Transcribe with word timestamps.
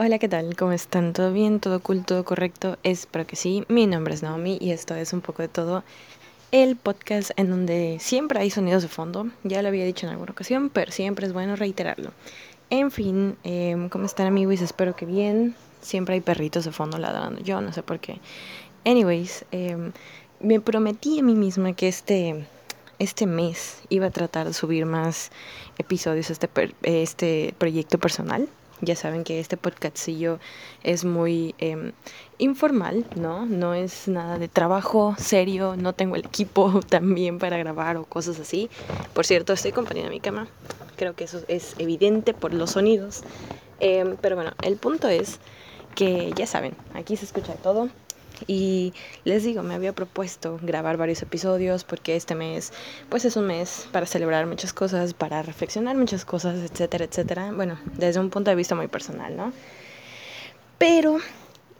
Hola, 0.00 0.20
¿qué 0.20 0.28
tal? 0.28 0.54
¿Cómo 0.54 0.70
están? 0.70 1.12
¿Todo 1.12 1.32
bien? 1.32 1.58
¿Todo 1.58 1.80
cool? 1.80 2.04
¿Todo 2.04 2.24
correcto? 2.24 2.78
Espero 2.84 3.26
que 3.26 3.34
sí. 3.34 3.64
Mi 3.66 3.88
nombre 3.88 4.14
es 4.14 4.22
Naomi 4.22 4.56
y 4.60 4.70
esto 4.70 4.94
es 4.94 5.12
un 5.12 5.20
poco 5.20 5.42
de 5.42 5.48
todo. 5.48 5.82
El 6.52 6.76
podcast 6.76 7.32
en 7.34 7.50
donde 7.50 7.96
siempre 7.98 8.38
hay 8.38 8.48
sonidos 8.48 8.82
de 8.84 8.88
fondo. 8.88 9.26
Ya 9.42 9.60
lo 9.60 9.66
había 9.66 9.84
dicho 9.84 10.06
en 10.06 10.12
alguna 10.12 10.30
ocasión, 10.30 10.70
pero 10.70 10.92
siempre 10.92 11.26
es 11.26 11.32
bueno 11.32 11.56
reiterarlo. 11.56 12.12
En 12.70 12.92
fin, 12.92 13.36
em, 13.42 13.88
¿cómo 13.88 14.06
están 14.06 14.28
amigos? 14.28 14.60
Espero 14.60 14.94
que 14.94 15.04
bien. 15.04 15.56
Siempre 15.80 16.14
hay 16.14 16.20
perritos 16.20 16.64
de 16.64 16.70
fondo 16.70 16.96
ladrando. 16.98 17.42
Yo 17.42 17.60
no 17.60 17.72
sé 17.72 17.82
por 17.82 17.98
qué. 17.98 18.20
Anyways, 18.84 19.46
em, 19.50 19.90
me 20.38 20.60
prometí 20.60 21.18
a 21.18 21.24
mí 21.24 21.34
misma 21.34 21.72
que 21.72 21.88
este, 21.88 22.46
este 23.00 23.26
mes 23.26 23.80
iba 23.88 24.06
a 24.06 24.10
tratar 24.10 24.46
de 24.46 24.54
subir 24.54 24.86
más 24.86 25.32
episodios 25.76 26.30
a 26.30 26.34
este, 26.34 26.50
este 26.84 27.54
proyecto 27.58 27.98
personal. 27.98 28.48
Ya 28.80 28.94
saben 28.94 29.24
que 29.24 29.40
este 29.40 29.56
podcastillo 29.56 30.38
es 30.84 31.04
muy 31.04 31.54
em, 31.58 31.92
informal, 32.38 33.04
¿no? 33.16 33.44
No 33.44 33.74
es 33.74 34.06
nada 34.06 34.38
de 34.38 34.48
trabajo 34.48 35.16
serio, 35.18 35.74
no 35.76 35.92
tengo 35.94 36.14
el 36.14 36.24
equipo 36.24 36.80
también 36.88 37.38
para 37.38 37.58
grabar 37.58 37.96
o 37.96 38.04
cosas 38.04 38.38
así. 38.38 38.70
Por 39.14 39.26
cierto, 39.26 39.52
estoy 39.52 39.72
acompañando 39.72 40.10
mi 40.10 40.20
cama. 40.20 40.48
Creo 40.96 41.14
que 41.14 41.24
eso 41.24 41.42
es 41.48 41.74
evidente 41.78 42.34
por 42.34 42.54
los 42.54 42.72
sonidos. 42.72 43.22
Em, 43.80 44.16
pero 44.20 44.36
bueno, 44.36 44.52
el 44.62 44.76
punto 44.76 45.08
es 45.08 45.38
que 45.94 46.32
ya 46.36 46.46
saben, 46.46 46.74
aquí 46.94 47.16
se 47.16 47.24
escucha 47.24 47.54
todo. 47.54 47.88
Y 48.46 48.92
les 49.24 49.44
digo, 49.44 49.62
me 49.62 49.74
había 49.74 49.92
propuesto 49.92 50.58
grabar 50.62 50.96
varios 50.96 51.22
episodios 51.22 51.84
porque 51.84 52.16
este 52.16 52.34
mes, 52.34 52.72
pues 53.08 53.24
es 53.24 53.36
un 53.36 53.46
mes 53.46 53.88
para 53.92 54.06
celebrar 54.06 54.46
muchas 54.46 54.72
cosas, 54.72 55.14
para 55.14 55.42
reflexionar 55.42 55.96
muchas 55.96 56.24
cosas, 56.24 56.58
etcétera, 56.70 57.04
etcétera. 57.04 57.52
Bueno, 57.52 57.78
desde 57.96 58.20
un 58.20 58.30
punto 58.30 58.50
de 58.50 58.56
vista 58.56 58.74
muy 58.74 58.88
personal, 58.88 59.36
¿no? 59.36 59.52
Pero 60.78 61.18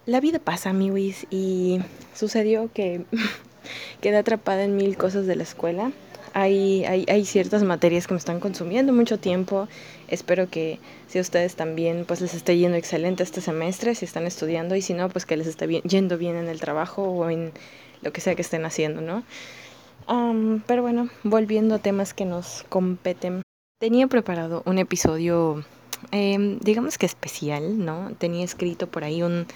la 0.07 0.21
vida 0.21 0.39
pasa, 0.39 0.71
amigos, 0.71 1.27
y 1.31 1.81
sucedió 2.15 2.71
que 2.73 3.05
quedé 4.01 4.17
atrapada 4.17 4.65
en 4.65 4.77
mil 4.77 4.97
cosas 4.97 5.27
de 5.27 5.37
la 5.37 5.43
escuela 5.43 5.93
hay, 6.41 6.85
hay, 6.85 7.25
ciertas 7.25 7.63
materias 7.63 8.07
que 8.07 8.15
me 8.15 8.19
están 8.19 8.41
consumiendo 8.41 8.93
mucho 8.93 9.19
tiempo. 9.19 9.69
Espero 10.09 10.49
que 10.49 10.79
si 11.09 11.19
a 11.19 11.23
ustedes 11.23 11.57
también 11.57 12.05
pues 12.07 12.21
les 12.21 12.35
esté 12.35 12.57
yendo 12.57 12.77
excelente 12.77 13.23
este 13.23 13.41
semestre, 13.41 13.95
si 13.95 14.05
están 14.05 14.27
estudiando 14.27 14.77
y 14.77 14.83
si 14.83 14.95
no, 14.95 15.09
pues 15.09 15.27
que 15.27 15.37
les 15.37 15.47
esté 15.47 15.67
yendo 15.83 16.17
bien 16.19 16.37
en 16.37 16.49
el 16.49 16.61
trabajo 16.61 17.03
o 17.03 17.29
en 17.31 17.53
lo 18.03 18.13
que 18.13 18.21
sea 18.21 18.35
que 18.35 18.43
estén 18.43 18.65
haciendo, 18.65 19.01
¿no? 19.01 19.25
pero 20.67 20.81
bueno, 20.81 21.11
volviendo 21.23 21.75
a 21.75 21.79
temas 21.81 22.15
que 22.15 22.25
nos 22.25 22.65
competen. 22.71 23.43
Tenía 23.79 24.07
preparado 24.07 24.63
un 24.65 24.79
episodio, 24.79 25.65
em, 26.13 26.59
digamos 26.61 26.97
que 26.97 27.05
especial, 27.05 27.85
¿no? 27.85 28.13
Tenía 28.19 28.43
escrito 28.43 28.87
por 28.87 29.05
ahí 29.05 29.23
un... 29.23 29.47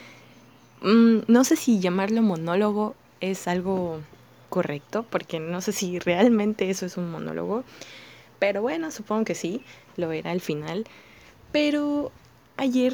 Mm, 0.83 1.23
no 1.27 1.45
sé 1.45 1.57
si 1.57 1.81
llamarlo 1.81 2.21
monólogo 2.21 2.95
es 3.23 3.49
algo 3.49 4.01
correcto, 4.53 5.07
porque 5.09 5.41
no 5.41 5.63
sé 5.63 5.73
si 5.73 5.99
realmente 5.99 6.69
eso 6.69 6.85
es 6.85 6.99
un 6.99 7.11
monólogo, 7.11 7.65
pero 8.39 8.61
bueno, 8.61 8.91
supongo 8.91 9.25
que 9.25 9.35
sí, 9.35 9.63
lo 9.97 10.13
era 10.13 10.31
al 10.31 10.43
final. 10.43 10.85
Pero 11.53 12.13
ayer, 12.59 12.93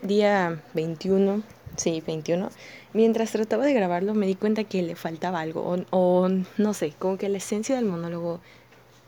día 0.00 0.62
21, 0.72 1.42
sí, 1.76 2.02
21, 2.06 2.48
mientras 2.94 3.32
trataba 3.32 3.66
de 3.66 3.74
grabarlo 3.74 4.14
me 4.14 4.26
di 4.26 4.34
cuenta 4.34 4.64
que 4.64 4.82
le 4.82 4.96
faltaba 4.96 5.40
algo, 5.40 5.76
o, 5.90 6.28
no 6.56 6.72
sé, 6.72 6.94
como 6.98 7.18
que 7.18 7.28
la 7.28 7.36
esencia 7.36 7.76
del 7.76 7.84
monólogo 7.84 8.40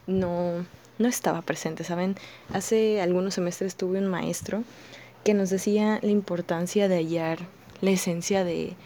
no, 0.06 0.66
no 0.98 1.08
estaba 1.08 1.40
presente, 1.40 1.82
¿saben? 1.82 2.14
Hace 2.52 3.00
algunos 3.00 3.32
semestres 3.32 3.74
tuve 3.74 4.00
un 4.00 4.08
maestro 4.08 4.64
que 5.24 5.32
nos 5.32 5.48
decía 5.48 5.98
la 6.02 6.10
importancia 6.10 6.88
de 6.88 6.96
hallar 6.96 7.38
la 7.80 7.90
esencia 7.90 8.44
de 8.44 8.76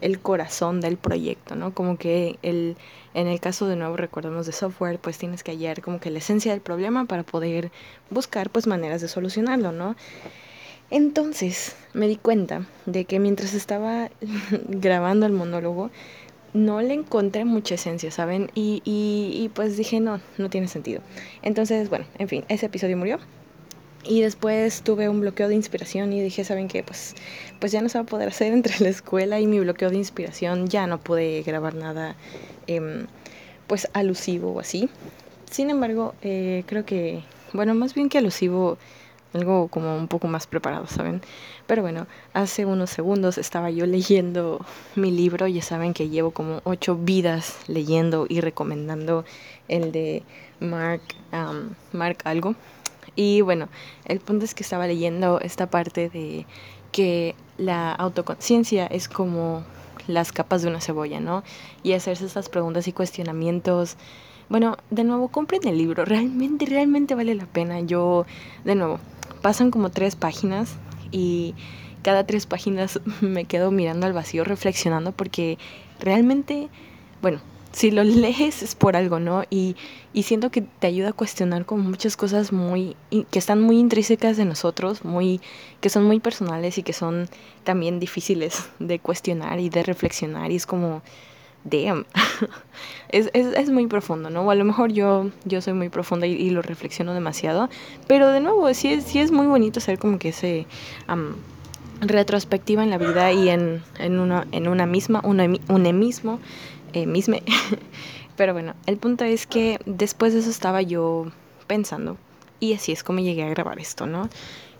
el 0.00 0.20
corazón 0.20 0.80
del 0.80 0.96
proyecto, 0.96 1.56
¿no? 1.56 1.72
Como 1.74 1.96
que 1.96 2.38
el, 2.42 2.76
en 3.14 3.26
el 3.28 3.40
caso 3.40 3.66
de 3.66 3.76
nuevo 3.76 3.96
recordemos 3.96 4.46
de 4.46 4.52
software, 4.52 4.98
pues 4.98 5.18
tienes 5.18 5.42
que 5.42 5.52
hallar 5.52 5.82
como 5.82 6.00
que 6.00 6.10
la 6.10 6.18
esencia 6.18 6.52
del 6.52 6.60
problema 6.60 7.06
para 7.06 7.22
poder 7.22 7.70
buscar 8.10 8.50
pues 8.50 8.66
maneras 8.66 9.00
de 9.00 9.08
solucionarlo, 9.08 9.72
¿no? 9.72 9.96
Entonces 10.90 11.76
me 11.94 12.06
di 12.06 12.16
cuenta 12.16 12.66
de 12.86 13.04
que 13.04 13.18
mientras 13.18 13.54
estaba 13.54 14.10
grabando 14.68 15.26
el 15.26 15.32
monólogo, 15.32 15.90
no 16.52 16.80
le 16.80 16.94
encontré 16.94 17.44
mucha 17.44 17.74
esencia, 17.74 18.10
¿saben? 18.10 18.50
Y, 18.54 18.82
y, 18.84 19.44
y 19.44 19.48
pues 19.50 19.76
dije, 19.76 20.00
no, 20.00 20.20
no 20.38 20.48
tiene 20.48 20.68
sentido. 20.68 21.02
Entonces, 21.42 21.90
bueno, 21.90 22.06
en 22.18 22.28
fin, 22.28 22.44
ese 22.48 22.66
episodio 22.66 22.96
murió. 22.96 23.18
Y 24.08 24.20
después 24.20 24.82
tuve 24.82 25.08
un 25.08 25.20
bloqueo 25.20 25.48
de 25.48 25.54
inspiración 25.54 26.12
y 26.12 26.22
dije, 26.22 26.44
¿saben 26.44 26.68
qué? 26.68 26.82
Pues, 26.82 27.14
pues 27.58 27.72
ya 27.72 27.82
no 27.82 27.88
se 27.88 27.98
va 27.98 28.04
a 28.04 28.06
poder 28.06 28.28
hacer 28.28 28.52
entre 28.52 28.78
la 28.80 28.88
escuela 28.88 29.40
y 29.40 29.46
mi 29.46 29.58
bloqueo 29.58 29.90
de 29.90 29.96
inspiración. 29.96 30.68
Ya 30.68 30.86
no 30.86 30.98
pude 30.98 31.42
grabar 31.42 31.74
nada 31.74 32.16
em, 32.66 33.06
pues 33.66 33.88
alusivo 33.94 34.52
o 34.52 34.60
así. 34.60 34.88
Sin 35.50 35.70
embargo, 35.70 36.14
eh, 36.22 36.64
creo 36.66 36.84
que, 36.84 37.22
bueno, 37.52 37.74
más 37.74 37.94
bien 37.94 38.08
que 38.08 38.18
alusivo, 38.18 38.78
algo 39.32 39.68
como 39.68 39.96
un 39.96 40.08
poco 40.08 40.28
más 40.28 40.46
preparado, 40.46 40.86
¿saben? 40.86 41.20
Pero 41.66 41.82
bueno, 41.82 42.06
hace 42.32 42.64
unos 42.64 42.90
segundos 42.90 43.38
estaba 43.38 43.70
yo 43.70 43.86
leyendo 43.86 44.64
mi 44.94 45.10
libro. 45.10 45.46
Ya 45.46 45.62
saben 45.62 45.94
que 45.94 46.08
llevo 46.08 46.30
como 46.30 46.60
ocho 46.64 46.96
vidas 46.96 47.58
leyendo 47.66 48.26
y 48.28 48.40
recomendando 48.40 49.24
el 49.68 49.92
de 49.92 50.22
Mark, 50.60 51.02
Mark 51.92 52.18
algo 52.24 52.54
y 53.16 53.40
bueno, 53.40 53.68
el 54.04 54.20
punto 54.20 54.44
es 54.44 54.54
que 54.54 54.62
estaba 54.62 54.86
leyendo 54.86 55.40
esta 55.40 55.68
parte 55.70 56.08
de 56.08 56.46
que 56.92 57.34
la 57.58 57.92
autoconciencia 57.92 58.86
es 58.86 59.08
como 59.08 59.64
las 60.06 60.32
capas 60.32 60.62
de 60.62 60.68
una 60.68 60.80
cebolla, 60.80 61.20
¿no? 61.20 61.42
Y 61.82 61.92
hacerse 61.92 62.26
estas 62.26 62.48
preguntas 62.48 62.88
y 62.88 62.92
cuestionamientos. 62.92 63.96
Bueno, 64.48 64.76
de 64.90 65.04
nuevo, 65.04 65.28
compren 65.28 65.66
el 65.66 65.78
libro, 65.78 66.04
realmente, 66.06 66.66
realmente 66.66 67.14
vale 67.14 67.34
la 67.34 67.46
pena. 67.46 67.80
Yo, 67.80 68.26
de 68.64 68.74
nuevo, 68.74 68.98
pasan 69.42 69.70
como 69.70 69.90
tres 69.90 70.16
páginas 70.16 70.76
y 71.10 71.54
cada 72.02 72.26
tres 72.26 72.46
páginas 72.46 73.00
me 73.20 73.44
quedo 73.44 73.70
mirando 73.70 74.06
al 74.06 74.12
vacío, 74.12 74.44
reflexionando, 74.44 75.12
porque 75.12 75.58
realmente, 76.00 76.68
bueno, 77.22 77.40
si 77.76 77.90
lo 77.90 78.04
lees 78.04 78.62
es 78.62 78.74
por 78.74 78.96
algo, 78.96 79.20
¿no? 79.20 79.44
Y, 79.50 79.76
y, 80.14 80.22
siento 80.22 80.50
que 80.50 80.62
te 80.62 80.86
ayuda 80.86 81.10
a 81.10 81.12
cuestionar 81.12 81.66
como 81.66 81.82
muchas 81.84 82.16
cosas 82.16 82.50
muy, 82.50 82.96
que 83.30 83.38
están 83.38 83.60
muy 83.60 83.78
intrínsecas 83.78 84.38
de 84.38 84.46
nosotros, 84.46 85.04
muy, 85.04 85.42
que 85.82 85.90
son 85.90 86.04
muy 86.04 86.18
personales 86.18 86.78
y 86.78 86.82
que 86.82 86.94
son 86.94 87.28
también 87.64 88.00
difíciles 88.00 88.70
de 88.78 88.98
cuestionar 88.98 89.60
y 89.60 89.68
de 89.68 89.82
reflexionar. 89.82 90.50
Y 90.50 90.56
es 90.56 90.64
como, 90.64 91.02
damn, 91.64 92.06
es, 93.10 93.28
es, 93.34 93.48
es, 93.54 93.68
muy 93.68 93.86
profundo, 93.88 94.30
¿no? 94.30 94.40
O 94.40 94.50
a 94.50 94.54
lo 94.54 94.64
mejor 94.64 94.90
yo, 94.90 95.30
yo 95.44 95.60
soy 95.60 95.74
muy 95.74 95.90
profunda 95.90 96.26
y, 96.26 96.48
lo 96.48 96.62
reflexiono 96.62 97.12
demasiado, 97.12 97.68
pero 98.08 98.28
de 98.28 98.40
nuevo, 98.40 98.72
sí 98.72 98.94
es, 98.94 99.04
sí 99.04 99.18
es 99.18 99.30
muy 99.30 99.46
bonito 99.46 99.80
hacer 99.80 99.98
como 99.98 100.18
que 100.18 100.30
ese... 100.30 100.66
retrospectiva 101.98 102.82
en 102.82 102.90
la 102.90 102.98
vida 102.98 103.32
y 103.32 103.48
en, 103.48 103.82
en, 103.98 104.18
una, 104.18 104.46
en 104.52 104.68
una 104.68 104.84
misma, 104.84 105.20
un, 105.24 105.60
un 105.68 105.98
mismo 105.98 106.40
eh. 107.02 107.42
Pero 108.36 108.52
bueno, 108.52 108.74
el 108.86 108.96
punto 108.96 109.24
es 109.24 109.46
que 109.46 109.78
después 109.86 110.32
de 110.32 110.40
eso 110.40 110.50
estaba 110.50 110.82
yo 110.82 111.30
pensando 111.66 112.16
y 112.60 112.74
así 112.74 112.92
es 112.92 113.02
como 113.02 113.20
llegué 113.20 113.44
a 113.44 113.48
grabar 113.48 113.78
esto, 113.78 114.06
¿no? 114.06 114.28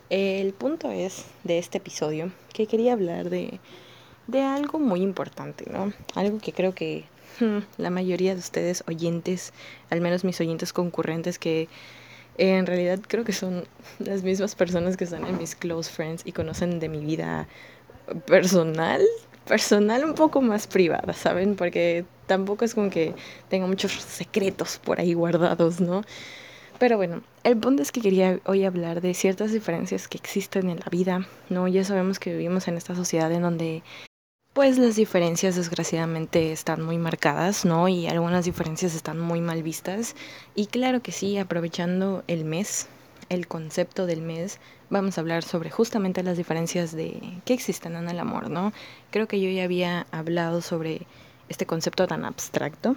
El 0.09 0.53
punto 0.53 0.89
es 0.91 1.25
de 1.43 1.57
este 1.57 1.79
episodio 1.79 2.31
que 2.53 2.65
quería 2.65 2.93
hablar 2.93 3.29
de, 3.29 3.59
de 4.27 4.41
algo 4.41 4.79
muy 4.79 5.01
importante, 5.01 5.65
¿no? 5.71 5.91
Algo 6.15 6.39
que 6.39 6.53
creo 6.53 6.73
que 6.73 7.05
hmm, 7.39 7.59
la 7.77 7.89
mayoría 7.89 8.33
de 8.33 8.39
ustedes 8.39 8.83
oyentes, 8.87 9.53
al 9.89 10.01
menos 10.01 10.23
mis 10.23 10.39
oyentes 10.39 10.71
concurrentes 10.71 11.39
que 11.39 11.67
en 12.37 12.67
realidad 12.67 12.99
creo 13.07 13.23
que 13.23 13.33
son 13.33 13.67
las 13.99 14.23
mismas 14.23 14.55
personas 14.55 14.97
que 14.97 15.03
están 15.03 15.25
en 15.25 15.37
mis 15.37 15.55
close 15.55 15.91
friends 15.91 16.21
y 16.25 16.31
conocen 16.31 16.79
de 16.79 16.89
mi 16.89 17.03
vida 17.03 17.47
personal, 18.25 19.01
personal 19.47 20.05
un 20.05 20.13
poco 20.13 20.41
más 20.41 20.67
privada, 20.67 21.13
¿saben? 21.13 21.55
Porque 21.55 22.05
tampoco 22.27 22.65
es 22.65 22.75
como 22.75 22.89
que 22.89 23.15
tenga 23.49 23.65
muchos 23.67 23.91
secretos 23.93 24.79
por 24.83 24.99
ahí 24.99 25.13
guardados, 25.13 25.79
¿no? 25.79 26.03
Pero 26.79 26.97
bueno, 26.97 27.23
el 27.43 27.57
punto 27.57 27.81
es 27.81 27.91
que 27.91 28.01
quería 28.01 28.39
hoy 28.45 28.63
hablar 28.63 29.01
de 29.01 29.15
ciertas 29.15 29.51
diferencias 29.51 30.07
que 30.07 30.17
existen 30.17 30.69
en 30.69 30.79
la 30.79 30.89
vida, 30.91 31.27
¿no? 31.49 31.67
Ya 31.67 31.83
sabemos 31.83 32.19
que 32.19 32.33
vivimos 32.33 32.67
en 32.67 32.77
esta 32.77 32.93
sociedad 32.93 33.31
en 33.31 33.41
donde 33.41 33.83
pues 34.53 34.77
las 34.79 34.95
diferencias 34.95 35.55
desgraciadamente 35.55 36.51
están 36.51 36.83
muy 36.83 36.97
marcadas, 36.97 37.63
¿no? 37.63 37.87
Y 37.87 38.07
algunas 38.07 38.45
diferencias 38.45 38.95
están 38.95 39.19
muy 39.19 39.39
mal 39.39 39.63
vistas. 39.63 40.15
Y 40.55 40.65
claro 40.65 41.01
que 41.01 41.11
sí, 41.11 41.37
aprovechando 41.37 42.23
el 42.27 42.43
mes, 42.43 42.87
el 43.29 43.47
concepto 43.47 44.05
del 44.05 44.21
mes, 44.21 44.59
vamos 44.89 45.17
a 45.17 45.21
hablar 45.21 45.43
sobre 45.43 45.69
justamente 45.69 46.23
las 46.23 46.37
diferencias 46.37 46.93
de 46.93 47.39
que 47.45 47.53
existen 47.53 47.95
en 47.95 48.09
el 48.09 48.19
amor, 48.19 48.49
¿no? 48.49 48.73
Creo 49.11 49.27
que 49.27 49.41
yo 49.41 49.49
ya 49.49 49.63
había 49.63 50.07
hablado 50.11 50.61
sobre 50.61 51.07
este 51.49 51.65
concepto 51.65 52.07
tan 52.07 52.25
abstracto. 52.25 52.95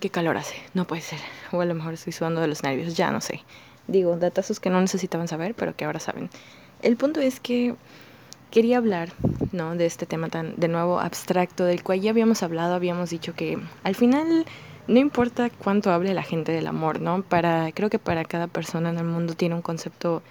¿Qué 0.00 0.10
calor 0.10 0.36
hace? 0.36 0.56
No 0.74 0.86
puede 0.86 1.02
ser. 1.02 1.20
O 1.52 1.60
a 1.60 1.64
lo 1.64 1.74
mejor 1.74 1.94
estoy 1.94 2.12
sudando 2.12 2.40
de 2.40 2.48
los 2.48 2.62
nervios, 2.62 2.96
ya 2.96 3.10
no 3.10 3.20
sé. 3.20 3.42
Digo, 3.88 4.16
datazos 4.16 4.60
que 4.60 4.70
no 4.70 4.80
necesitaban 4.80 5.28
saber, 5.28 5.54
pero 5.54 5.74
que 5.74 5.84
ahora 5.84 6.00
saben. 6.00 6.28
El 6.82 6.96
punto 6.96 7.20
es 7.20 7.40
que 7.40 7.74
quería 8.50 8.78
hablar, 8.78 9.12
¿no? 9.52 9.74
De 9.74 9.86
este 9.86 10.06
tema 10.06 10.28
tan, 10.28 10.54
de 10.56 10.68
nuevo, 10.68 11.00
abstracto, 11.00 11.64
del 11.64 11.82
cual 11.82 12.00
ya 12.00 12.10
habíamos 12.10 12.42
hablado, 12.42 12.74
habíamos 12.74 13.10
dicho 13.10 13.34
que 13.34 13.58
al 13.84 13.94
final 13.94 14.44
no 14.88 14.98
importa 14.98 15.50
cuánto 15.50 15.90
hable 15.90 16.14
la 16.14 16.22
gente 16.22 16.52
del 16.52 16.66
amor, 16.66 17.00
¿no? 17.00 17.22
Para, 17.22 17.72
creo 17.72 17.90
que 17.90 17.98
para 17.98 18.24
cada 18.24 18.46
persona 18.46 18.90
en 18.90 18.98
el 18.98 19.04
mundo 19.04 19.34
tiene 19.34 19.54
un 19.54 19.62
concepto 19.62 20.22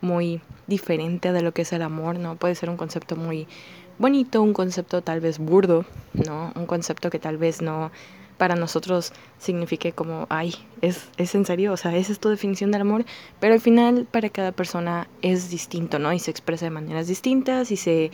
muy 0.00 0.40
diferente 0.66 1.32
de 1.32 1.42
lo 1.42 1.52
que 1.52 1.62
es 1.62 1.72
el 1.72 1.82
amor, 1.82 2.18
¿no? 2.18 2.36
Puede 2.36 2.54
ser 2.54 2.70
un 2.70 2.76
concepto 2.76 3.16
muy 3.16 3.46
bonito, 3.98 4.42
un 4.42 4.52
concepto 4.52 5.02
tal 5.02 5.20
vez 5.20 5.38
burdo, 5.38 5.84
¿no? 6.12 6.52
Un 6.54 6.66
concepto 6.66 7.10
que 7.10 7.18
tal 7.18 7.38
vez 7.38 7.62
no 7.62 7.90
para 8.38 8.56
nosotros 8.56 9.12
signifique 9.38 9.92
como, 9.92 10.26
ay, 10.28 10.54
es, 10.80 11.08
es 11.16 11.34
en 11.34 11.44
serio, 11.44 11.72
o 11.72 11.76
sea, 11.76 11.96
esa 11.96 12.12
es 12.12 12.18
tu 12.18 12.28
definición 12.28 12.72
del 12.72 12.80
amor, 12.80 13.04
pero 13.38 13.54
al 13.54 13.60
final 13.60 14.06
para 14.10 14.28
cada 14.28 14.52
persona 14.52 15.08
es 15.22 15.50
distinto, 15.50 15.98
¿no? 15.98 16.12
Y 16.12 16.18
se 16.18 16.30
expresa 16.30 16.66
de 16.66 16.70
maneras 16.70 17.06
distintas 17.06 17.70
y 17.70 17.76
se, 17.76 18.10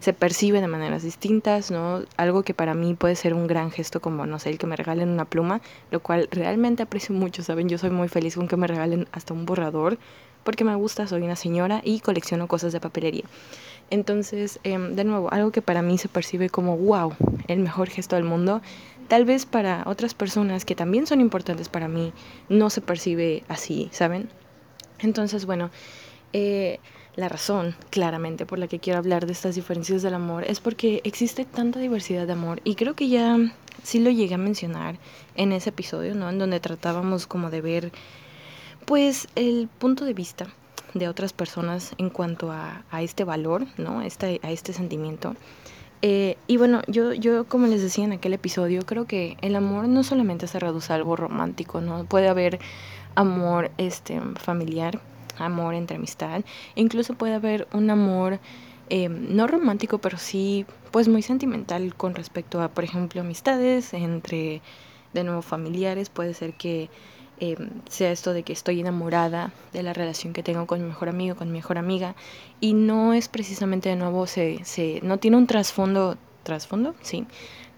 se 0.00 0.12
percibe 0.12 0.60
de 0.60 0.68
maneras 0.68 1.02
distintas, 1.02 1.70
¿no? 1.70 2.02
Algo 2.16 2.42
que 2.42 2.54
para 2.54 2.74
mí 2.74 2.94
puede 2.94 3.16
ser 3.16 3.34
un 3.34 3.46
gran 3.46 3.70
gesto 3.70 4.00
como, 4.00 4.26
no 4.26 4.38
sé, 4.38 4.50
el 4.50 4.58
que 4.58 4.66
me 4.66 4.76
regalen 4.76 5.08
una 5.08 5.24
pluma, 5.24 5.60
lo 5.90 6.00
cual 6.00 6.28
realmente 6.30 6.82
aprecio 6.82 7.14
mucho, 7.14 7.42
¿saben? 7.42 7.68
Yo 7.68 7.78
soy 7.78 7.90
muy 7.90 8.08
feliz 8.08 8.36
con 8.36 8.48
que 8.48 8.56
me 8.56 8.66
regalen 8.66 9.08
hasta 9.12 9.34
un 9.34 9.46
borrador, 9.46 9.98
porque 10.44 10.64
me 10.64 10.74
gusta, 10.76 11.06
soy 11.06 11.22
una 11.22 11.36
señora 11.36 11.80
y 11.84 12.00
colecciono 12.00 12.46
cosas 12.46 12.72
de 12.72 12.80
papelería. 12.80 13.24
Entonces, 13.90 14.60
em, 14.64 14.94
de 14.94 15.04
nuevo, 15.04 15.32
algo 15.32 15.50
que 15.50 15.62
para 15.62 15.82
mí 15.82 15.98
se 15.98 16.08
percibe 16.08 16.48
como, 16.50 16.76
wow, 16.76 17.14
el 17.48 17.58
mejor 17.60 17.88
gesto 17.88 18.16
del 18.16 18.24
mundo, 18.24 18.62
tal 19.08 19.24
vez 19.24 19.46
para 19.46 19.84
otras 19.86 20.14
personas 20.14 20.64
que 20.64 20.74
también 20.74 21.06
son 21.06 21.20
importantes 21.20 21.68
para 21.68 21.88
mí 21.88 22.12
no 22.48 22.70
se 22.70 22.80
percibe 22.80 23.44
así, 23.48 23.88
¿saben? 23.92 24.28
Entonces, 24.98 25.46
bueno, 25.46 25.70
eh, 26.32 26.80
la 27.16 27.28
razón 27.28 27.74
claramente 27.90 28.46
por 28.46 28.58
la 28.58 28.68
que 28.68 28.78
quiero 28.78 28.98
hablar 28.98 29.26
de 29.26 29.32
estas 29.32 29.54
diferencias 29.54 30.02
del 30.02 30.14
amor 30.14 30.44
es 30.44 30.60
porque 30.60 31.00
existe 31.04 31.44
tanta 31.44 31.80
diversidad 31.80 32.26
de 32.26 32.34
amor 32.34 32.60
y 32.62 32.74
creo 32.74 32.94
que 32.94 33.08
ya 33.08 33.38
sí 33.82 33.98
lo 34.00 34.10
llegué 34.10 34.34
a 34.34 34.38
mencionar 34.38 34.98
en 35.34 35.52
ese 35.52 35.70
episodio, 35.70 36.14
¿no? 36.14 36.28
En 36.28 36.38
donde 36.38 36.60
tratábamos 36.60 37.26
como 37.26 37.50
de 37.50 37.60
ver, 37.60 37.92
pues, 38.84 39.28
el 39.34 39.68
punto 39.78 40.04
de 40.04 40.14
vista 40.14 40.46
de 40.94 41.08
otras 41.08 41.32
personas 41.32 41.94
en 41.98 42.10
cuanto 42.10 42.52
a, 42.52 42.84
a 42.90 43.02
este 43.02 43.24
valor, 43.24 43.66
¿no? 43.78 44.02
Este, 44.02 44.40
a 44.42 44.50
este 44.50 44.72
sentimiento. 44.72 45.34
Eh, 46.02 46.36
y 46.46 46.58
bueno, 46.58 46.82
yo, 46.86 47.14
yo 47.14 47.46
como 47.46 47.66
les 47.66 47.82
decía 47.82 48.04
en 48.04 48.12
aquel 48.12 48.34
episodio, 48.34 48.82
creo 48.84 49.06
que 49.06 49.36
el 49.40 49.56
amor 49.56 49.88
no 49.88 50.04
solamente 50.04 50.46
se 50.46 50.58
reduce 50.58 50.92
a 50.92 50.96
algo 50.96 51.16
romántico, 51.16 51.80
¿no? 51.80 52.04
Puede 52.04 52.28
haber 52.28 52.58
amor 53.14 53.70
este, 53.78 54.20
familiar, 54.36 55.00
amor 55.38 55.74
entre 55.74 55.96
amistad, 55.96 56.42
incluso 56.74 57.14
puede 57.14 57.34
haber 57.34 57.68
un 57.72 57.90
amor 57.90 58.38
eh, 58.88 59.08
no 59.08 59.46
romántico, 59.46 59.98
pero 59.98 60.18
sí 60.18 60.66
pues 60.90 61.08
muy 61.08 61.22
sentimental 61.22 61.94
con 61.94 62.14
respecto 62.14 62.62
a, 62.62 62.68
por 62.68 62.84
ejemplo, 62.84 63.20
amistades 63.20 63.92
entre, 63.94 64.62
de 65.12 65.24
nuevo, 65.24 65.42
familiares, 65.42 66.08
puede 66.08 66.34
ser 66.34 66.54
que 66.54 66.88
Em, 67.38 67.68
sea 67.90 68.12
esto 68.12 68.32
de 68.32 68.44
que 68.44 68.54
estoy 68.54 68.80
enamorada 68.80 69.52
de 69.74 69.82
la 69.82 69.92
relación 69.92 70.32
que 70.32 70.42
tengo 70.42 70.66
con 70.66 70.80
mi 70.80 70.86
mejor 70.88 71.10
amigo, 71.10 71.36
con 71.36 71.48
mi 71.48 71.58
mejor 71.58 71.76
amiga, 71.76 72.14
y 72.60 72.72
no 72.72 73.12
es 73.12 73.28
precisamente 73.28 73.90
de 73.90 73.96
nuevo, 73.96 74.26
se, 74.26 74.64
se 74.64 75.00
no 75.02 75.18
tiene 75.18 75.36
un 75.36 75.46
trasfondo, 75.46 76.16
trasfondo, 76.44 76.94
sí, 77.02 77.26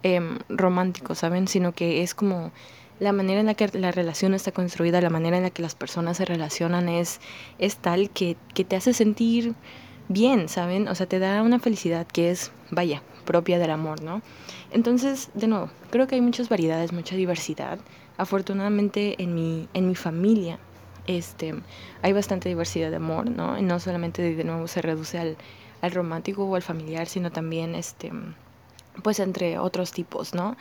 em, 0.05 0.39
romántico, 0.49 1.17
¿saben? 1.17 1.49
Sino 1.49 1.73
que 1.73 2.03
es 2.03 2.15
como 2.15 2.53
la 3.01 3.13
manera 3.13 3.41
en 3.41 3.47
la 3.47 3.55
que 3.55 3.69
la 3.79 3.93
relación 3.93 4.35
está 4.35 4.53
construida, 4.53 5.01
la 5.01 5.11
manera 5.11 5.37
en 5.37 5.43
la 5.43 5.51
que 5.51 5.63
las 5.63 5.75
personas 5.75 6.17
se 6.17 6.25
relacionan 6.25 6.89
es, 6.89 7.21
es 7.59 7.77
tal 7.77 8.11
que, 8.11 8.37
que 8.55 8.65
te 8.65 8.77
hace 8.77 8.93
sentir 8.93 9.55
bien, 10.09 10.49
¿saben? 10.49 10.89
O 10.89 10.95
sea, 10.95 11.07
te 11.07 11.19
da 11.19 11.43
una 11.43 11.59
felicidad 11.59 12.07
que 12.07 12.31
es, 12.31 12.51
vaya, 12.71 13.03
propia 13.25 13.59
del 13.59 13.71
amor, 13.71 14.03
¿no? 14.03 14.23
Entonces, 14.71 15.31
de 15.35 15.47
nuevo, 15.47 15.71
creo 15.91 16.07
que 16.07 16.15
hay 16.17 16.21
muchas 16.21 16.49
variedades, 16.49 16.93
mucha 16.93 17.15
diversidad 17.17 17.79
afortunadamente 18.19 19.23
en 19.23 19.35
mi, 19.35 19.69
en 19.75 19.89
mi 19.89 19.95
familia 19.95 20.59
este, 21.07 21.55
hay 22.03 22.13
bastante 22.13 22.51
diversidad 22.51 22.91
de 22.91 22.97
amor, 22.97 23.31
¿no? 23.31 23.59
Y 23.59 23.63
no 23.63 23.81
solamente 23.81 24.35
de 24.35 24.45
nuevo 24.45 24.69
se 24.69 24.83
reduce 24.83 25.19
al, 25.19 25.39
al 25.81 25.91
romántico 25.93 26.45
o 26.45 26.55
al 26.55 26.63
familiar, 26.63 27.07
sino 27.07 27.33
también 27.33 27.75
este, 27.75 28.13
pues 29.03 29.19
entre 29.19 29.59
otros 29.59 29.91
tipos, 29.91 30.35
¿no? 30.35 30.57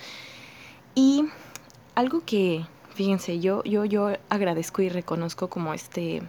Y 0.95 1.25
algo 1.97 2.21
que, 2.23 2.63
fíjense, 2.93 3.39
yo, 3.39 3.63
yo, 3.63 3.83
yo 3.83 4.13
agradezco 4.29 4.83
y 4.83 4.89
reconozco 4.89 5.49
como 5.49 5.73
este, 5.73 6.21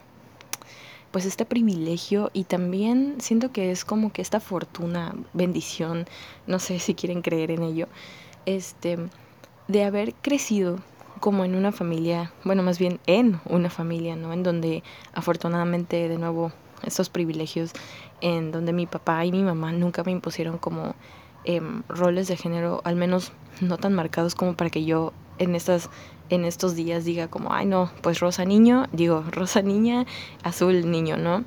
pues 1.11 1.27
este 1.27 1.45
privilegio 1.45 2.31
y 2.33 2.45
también 2.45 3.17
siento 3.19 3.53
que 3.53 3.71
es 3.71 3.85
como 3.85 4.11
que 4.11 4.23
esta 4.23 4.41
fortuna, 4.41 5.15
bendición, 5.35 6.07
no 6.47 6.59
sé 6.59 6.79
si 6.79 6.95
quieren 6.95 7.21
creer 7.21 7.51
en 7.51 7.63
ello, 7.63 7.87
este, 8.47 8.97
de 9.67 9.85
haber 9.85 10.15
crecido 10.15 10.79
como 11.21 11.45
en 11.45 11.55
una 11.55 11.71
familia, 11.71 12.33
bueno, 12.45 12.63
más 12.63 12.79
bien 12.79 12.99
en 13.07 13.39
una 13.45 13.69
familia, 13.69 14.17
¿no? 14.17 14.33
En 14.33 14.43
donde 14.43 14.83
afortunadamente, 15.13 16.09
de 16.09 16.17
nuevo, 16.17 16.51
estos 16.83 17.11
privilegios, 17.11 17.73
en 18.23 18.53
donde 18.53 18.73
mi 18.73 18.87
papá 18.87 19.23
y 19.27 19.33
mi 19.33 19.43
mamá 19.43 19.73
nunca 19.73 20.03
me 20.03 20.13
impusieron 20.13 20.57
como 20.57 20.95
em, 21.45 21.83
roles 21.91 22.27
de 22.27 22.39
género, 22.39 22.81
al 22.85 22.97
menos 22.97 23.33
no 23.61 23.77
tan 23.77 23.93
marcados 23.93 24.35
como 24.35 24.55
para 24.55 24.71
que 24.71 24.87
yo 24.87 25.13
en 25.39 25.55
estas 25.55 25.91
en 26.31 26.45
estos 26.45 26.75
días 26.75 27.05
diga 27.05 27.29
como, 27.29 27.53
ay 27.53 27.67
no, 27.67 27.91
pues 28.03 28.21
rosa 28.21 28.45
niño, 28.45 28.87
digo, 28.93 29.25
rosa 29.31 29.63
niña, 29.63 30.07
azul 30.43 30.91
niño, 30.91 31.17
¿no? 31.17 31.45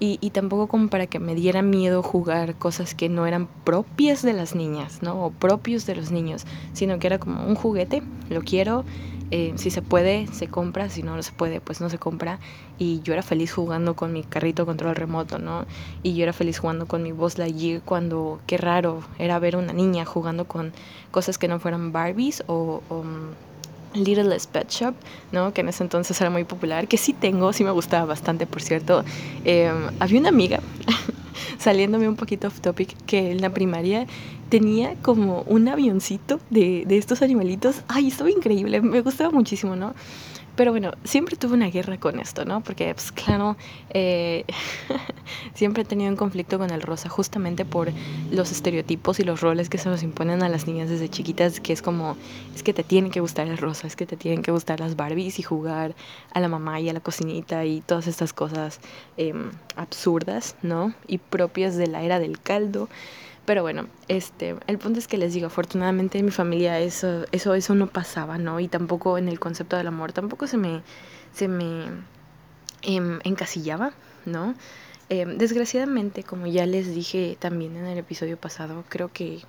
Y, 0.00 0.18
y, 0.20 0.30
tampoco 0.30 0.68
como 0.68 0.90
para 0.90 1.08
que 1.08 1.18
me 1.18 1.34
diera 1.34 1.60
miedo 1.60 2.04
jugar 2.04 2.54
cosas 2.54 2.94
que 2.94 3.08
no 3.08 3.26
eran 3.26 3.48
propias 3.64 4.22
de 4.22 4.32
las 4.32 4.54
niñas, 4.54 5.02
¿no? 5.02 5.24
O 5.24 5.30
propios 5.32 5.86
de 5.86 5.96
los 5.96 6.12
niños, 6.12 6.46
sino 6.72 7.00
que 7.00 7.08
era 7.08 7.18
como 7.18 7.44
un 7.44 7.56
juguete, 7.56 8.04
lo 8.30 8.42
quiero, 8.42 8.84
eh, 9.30 9.52
si 9.56 9.70
se 9.70 9.82
puede, 9.82 10.26
se 10.28 10.48
compra, 10.48 10.88
si 10.88 11.02
no, 11.02 11.22
se 11.22 11.32
puede, 11.32 11.60
pues 11.60 11.80
no 11.80 11.90
se 11.90 11.98
compra. 11.98 12.38
Y 12.78 13.00
yo 13.00 13.12
era 13.12 13.22
feliz 13.22 13.52
jugando 13.52 13.94
con 13.94 14.12
mi 14.12 14.22
carrito 14.22 14.64
control 14.64 14.96
remoto, 14.96 15.38
¿no? 15.38 15.66
Y 16.02 16.14
yo 16.14 16.22
era 16.22 16.32
feliz 16.32 16.58
jugando 16.58 16.86
con 16.86 17.02
mi 17.02 17.12
Buzz 17.12 17.38
Lightyear 17.38 17.82
cuando, 17.82 18.40
qué 18.46 18.56
raro, 18.56 19.02
era 19.18 19.38
ver 19.38 19.56
una 19.56 19.72
niña 19.72 20.04
jugando 20.04 20.46
con 20.46 20.72
cosas 21.10 21.38
que 21.38 21.48
no 21.48 21.60
fueran 21.60 21.92
Barbies 21.92 22.44
o... 22.46 22.82
o 22.88 23.04
Little 23.94 24.36
Pet 24.52 24.68
Shop, 24.68 24.94
¿no? 25.32 25.52
que 25.54 25.62
en 25.62 25.70
ese 25.70 25.82
entonces 25.82 26.20
era 26.20 26.28
muy 26.28 26.44
popular, 26.44 26.88
que 26.88 26.98
sí 26.98 27.14
tengo, 27.14 27.52
sí 27.54 27.64
me 27.64 27.70
gustaba 27.70 28.04
bastante, 28.04 28.46
por 28.46 28.60
cierto. 28.60 29.02
Em, 29.44 29.90
había 29.98 30.20
una 30.20 30.28
amiga, 30.28 30.60
saliéndome 31.58 32.06
un 32.06 32.16
poquito 32.16 32.48
off 32.48 32.60
topic, 32.60 32.94
que 33.06 33.32
en 33.32 33.40
la 33.40 33.50
primaria 33.50 34.06
tenía 34.48 34.94
como 35.02 35.42
un 35.42 35.68
avioncito 35.68 36.40
de, 36.50 36.84
de 36.86 36.98
estos 36.98 37.22
animalitos. 37.22 37.82
Ay, 37.88 38.08
estaba 38.08 38.30
increíble, 38.30 38.80
me 38.80 39.00
gustaba 39.00 39.30
muchísimo, 39.30 39.76
¿no? 39.76 39.94
Pero 40.58 40.72
bueno, 40.72 40.90
siempre 41.04 41.36
tuve 41.36 41.54
una 41.54 41.70
guerra 41.70 42.00
con 42.00 42.18
esto, 42.18 42.44
¿no? 42.44 42.62
Porque, 42.62 42.92
pues 42.92 43.12
claro, 43.12 43.56
eh, 43.90 44.44
siempre 45.54 45.84
he 45.84 45.86
tenido 45.86 46.10
un 46.10 46.16
conflicto 46.16 46.58
con 46.58 46.70
el 46.70 46.82
rosa 46.82 47.08
justamente 47.08 47.64
por 47.64 47.92
los 48.32 48.50
estereotipos 48.50 49.20
y 49.20 49.22
los 49.22 49.40
roles 49.40 49.68
que 49.68 49.78
se 49.78 49.88
nos 49.88 50.02
imponen 50.02 50.42
a 50.42 50.48
las 50.48 50.66
niñas 50.66 50.90
desde 50.90 51.08
chiquitas, 51.08 51.60
que 51.60 51.72
es 51.72 51.80
como, 51.80 52.16
es 52.56 52.64
que 52.64 52.74
te 52.74 52.82
tienen 52.82 53.12
que 53.12 53.20
gustar 53.20 53.46
el 53.46 53.56
rosa, 53.56 53.86
es 53.86 53.94
que 53.94 54.04
te 54.04 54.16
tienen 54.16 54.42
que 54.42 54.50
gustar 54.50 54.80
las 54.80 54.96
Barbies 54.96 55.38
y 55.38 55.44
jugar 55.44 55.94
a 56.32 56.40
la 56.40 56.48
mamá 56.48 56.80
y 56.80 56.88
a 56.88 56.92
la 56.92 56.98
cocinita 56.98 57.64
y 57.64 57.80
todas 57.80 58.08
estas 58.08 58.32
cosas 58.32 58.80
em, 59.16 59.52
absurdas, 59.76 60.56
¿no? 60.62 60.92
Y 61.06 61.18
propias 61.18 61.76
de 61.76 61.86
la 61.86 62.02
era 62.02 62.18
del 62.18 62.40
caldo. 62.40 62.88
Pero 63.48 63.62
bueno, 63.62 63.86
este, 64.08 64.56
el 64.66 64.76
punto 64.76 64.98
es 64.98 65.08
que 65.08 65.16
les 65.16 65.32
digo, 65.32 65.46
afortunadamente 65.46 66.18
en 66.18 66.26
mi 66.26 66.30
familia 66.30 66.80
eso, 66.80 67.24
eso, 67.32 67.54
eso 67.54 67.74
no 67.74 67.86
pasaba, 67.86 68.36
¿no? 68.36 68.60
Y 68.60 68.68
tampoco 68.68 69.16
en 69.16 69.26
el 69.26 69.40
concepto 69.40 69.78
del 69.78 69.86
amor, 69.86 70.12
tampoco 70.12 70.46
se 70.46 70.58
me, 70.58 70.82
se 71.32 71.48
me 71.48 71.86
em, 72.82 73.20
encasillaba, 73.24 73.94
¿no? 74.26 74.54
Em, 75.08 75.38
desgraciadamente, 75.38 76.24
como 76.24 76.46
ya 76.46 76.66
les 76.66 76.94
dije 76.94 77.38
también 77.40 77.74
en 77.78 77.86
el 77.86 77.96
episodio 77.96 78.36
pasado, 78.36 78.84
creo 78.90 79.10
que 79.10 79.40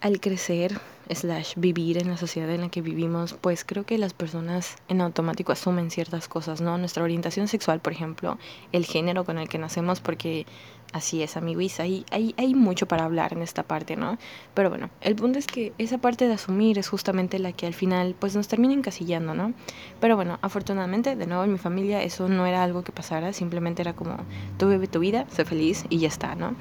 al 0.00 0.18
crecer, 0.18 0.80
slash 1.10 1.54
vivir 1.56 1.98
en 1.98 2.08
la 2.08 2.16
sociedad 2.16 2.48
en 2.50 2.62
la 2.62 2.68
que 2.70 2.80
vivimos, 2.80 3.34
pues 3.34 3.64
creo 3.64 3.84
que 3.84 3.98
las 3.98 4.14
personas 4.14 4.76
en 4.88 5.02
automático 5.02 5.52
asumen 5.52 5.90
ciertas 5.90 6.28
cosas, 6.28 6.60
¿no? 6.60 6.78
Nuestra 6.78 7.02
orientación 7.02 7.48
sexual, 7.48 7.80
por 7.80 7.92
ejemplo, 7.92 8.38
el 8.72 8.86
género 8.86 9.24
con 9.24 9.38
el 9.38 9.48
que 9.48 9.58
nacemos, 9.58 10.00
porque 10.00 10.46
Así 10.92 11.22
es, 11.22 11.36
amiguis, 11.36 11.78
hay, 11.78 12.04
hay, 12.10 12.34
hay 12.36 12.52
mucho 12.56 12.86
para 12.86 13.04
hablar 13.04 13.32
en 13.32 13.42
esta 13.42 13.62
parte, 13.62 13.94
¿no? 13.94 14.18
Pero 14.54 14.70
bueno, 14.70 14.90
el 15.00 15.14
punto 15.14 15.38
es 15.38 15.46
que 15.46 15.72
esa 15.78 15.98
parte 15.98 16.26
de 16.26 16.34
asumir 16.34 16.78
es 16.78 16.88
justamente 16.88 17.38
la 17.38 17.52
que 17.52 17.66
al 17.66 17.74
final 17.74 18.16
pues 18.18 18.34
nos 18.34 18.48
termina 18.48 18.74
encasillando, 18.74 19.34
¿no? 19.34 19.52
Pero 20.00 20.16
bueno, 20.16 20.40
afortunadamente, 20.42 21.14
de 21.14 21.26
nuevo 21.28 21.44
en 21.44 21.52
mi 21.52 21.58
familia 21.58 22.02
eso 22.02 22.28
no 22.28 22.44
era 22.44 22.64
algo 22.64 22.82
que 22.82 22.90
pasara, 22.90 23.32
simplemente 23.32 23.82
era 23.82 23.92
como, 23.92 24.16
tú 24.58 24.68
vive 24.68 24.88
tu 24.88 24.98
vida, 24.98 25.26
sé 25.30 25.44
feliz 25.44 25.84
y 25.90 25.98
ya 25.98 26.08
está, 26.08 26.34
¿no? 26.34 26.56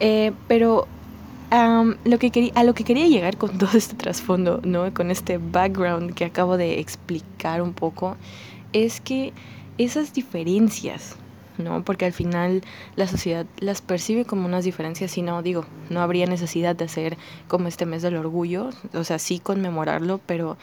Eh, 0.00 0.32
pero 0.48 0.88
lo 2.04 2.18
que 2.18 2.52
a 2.54 2.64
lo 2.64 2.74
que 2.74 2.84
quería 2.84 3.06
llegar 3.06 3.36
con 3.36 3.58
todo 3.58 3.70
este 3.74 3.94
trasfondo, 3.94 4.60
¿no? 4.64 4.92
Con 4.92 5.12
este 5.12 5.38
background 5.38 6.14
que 6.14 6.24
acabo 6.24 6.56
de 6.56 6.80
explicar 6.80 7.62
un 7.62 7.74
poco, 7.74 8.16
es 8.72 9.00
que 9.00 9.32
esas 9.78 10.12
diferencias 10.12 11.16
¿no? 11.58 11.84
Porque 11.84 12.06
al 12.06 12.12
final 12.12 12.62
la 12.96 13.06
sociedad 13.06 13.46
las 13.58 13.82
percibe 13.82 14.24
como 14.24 14.46
unas 14.46 14.64
diferencias 14.64 15.16
y 15.18 15.22
no, 15.22 15.42
digo, 15.42 15.64
no 15.90 16.00
habría 16.00 16.26
necesidad 16.26 16.76
de 16.76 16.84
hacer 16.84 17.16
como 17.48 17.68
este 17.68 17.86
mes 17.86 18.02
del 18.02 18.16
orgullo, 18.16 18.70
o 18.94 19.04
sea, 19.04 19.18
sí 19.18 19.38
conmemorarlo, 19.38 20.20
pero 20.26 20.56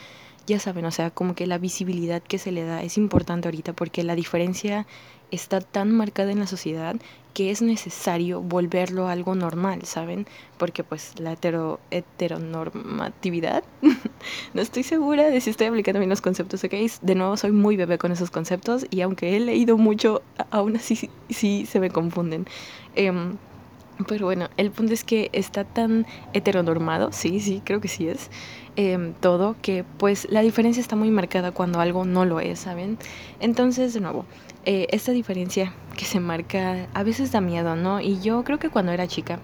ya 0.48 0.60
saben, 0.60 0.86
o 0.86 0.92
sea, 0.92 1.10
como 1.10 1.36
que 1.36 1.48
la 1.48 1.58
visibilidad 1.58 2.22
que 2.22 2.38
se 2.38 2.52
le 2.52 2.64
da 2.64 2.84
es 2.84 2.98
importante 2.98 3.48
ahorita 3.48 3.74
porque 3.74 4.04
la 4.04 4.16
diferencia 4.16 4.86
está 5.32 5.60
tan 5.62 5.92
marcada 5.92 6.32
en 6.32 6.40
la 6.40 6.48
sociedad 6.48 6.96
que 7.36 7.52
es 7.52 7.62
necesario 7.62 8.42
volverlo 8.42 9.10
algo 9.10 9.36
normal, 9.36 9.82
¿saben? 9.84 10.26
Porque 10.58 10.86
pues 10.86 11.20
la 11.20 11.34
hetero, 11.34 11.82
heteronormatividad, 11.92 13.62
no 14.54 14.62
estoy 14.62 14.84
segura 14.84 15.26
de 15.26 15.42
si 15.42 15.50
estoy 15.50 15.68
aplicando 15.68 16.00
bien 16.00 16.10
los 16.10 16.22
conceptos, 16.22 16.64
¿ok? 16.64 16.74
De 17.02 17.14
nuevo 17.14 17.36
soy 17.36 17.52
muy 17.52 17.76
bebé 17.76 17.98
con 17.98 18.14
esos 18.14 18.32
conceptos 18.32 18.88
y 18.90 19.02
aunque 19.02 19.36
he 19.36 19.42
leído 19.42 19.78
mucho, 19.78 20.24
aún 20.50 20.78
así 20.78 21.10
sí 21.30 21.66
se 21.66 21.80
me 21.82 21.90
confunden. 21.90 22.48
Em, 22.96 23.36
pero 24.08 24.28
bueno, 24.28 24.50
el 24.56 24.72
punto 24.72 24.94
es 24.94 25.04
que 25.04 25.30
está 25.34 25.66
tan 25.66 26.06
heteronormado, 26.32 27.12
sí, 27.12 27.42
sí, 27.42 27.62
creo 27.66 27.82
que 27.82 27.90
sí 27.90 28.08
es, 28.08 28.30
em, 28.78 29.14
todo, 29.14 29.58
que 29.62 29.84
pues 29.98 30.26
la 30.30 30.42
diferencia 30.42 30.80
está 30.80 30.96
muy 30.96 31.12
marcada 31.12 31.52
cuando 31.52 31.82
algo 31.82 32.06
no 32.06 32.24
lo 32.24 32.40
es, 32.40 32.60
¿saben? 32.60 32.98
Entonces, 33.42 33.94
de 33.94 34.00
nuevo, 34.00 34.26
eh, 34.66 34.88
esta 34.92 35.12
diferencia 35.12 35.74
que 35.96 36.06
se 36.06 36.20
marca 36.20 36.88
a 36.94 37.04
veces 37.04 37.32
da 37.32 37.42
miedo, 37.42 37.76
¿no? 37.76 38.02
Y 38.02 38.20
yo 38.22 38.44
creo 38.44 38.58
que 38.60 38.70
cuando 38.70 38.92
era 38.92 39.08
chica 39.08 39.40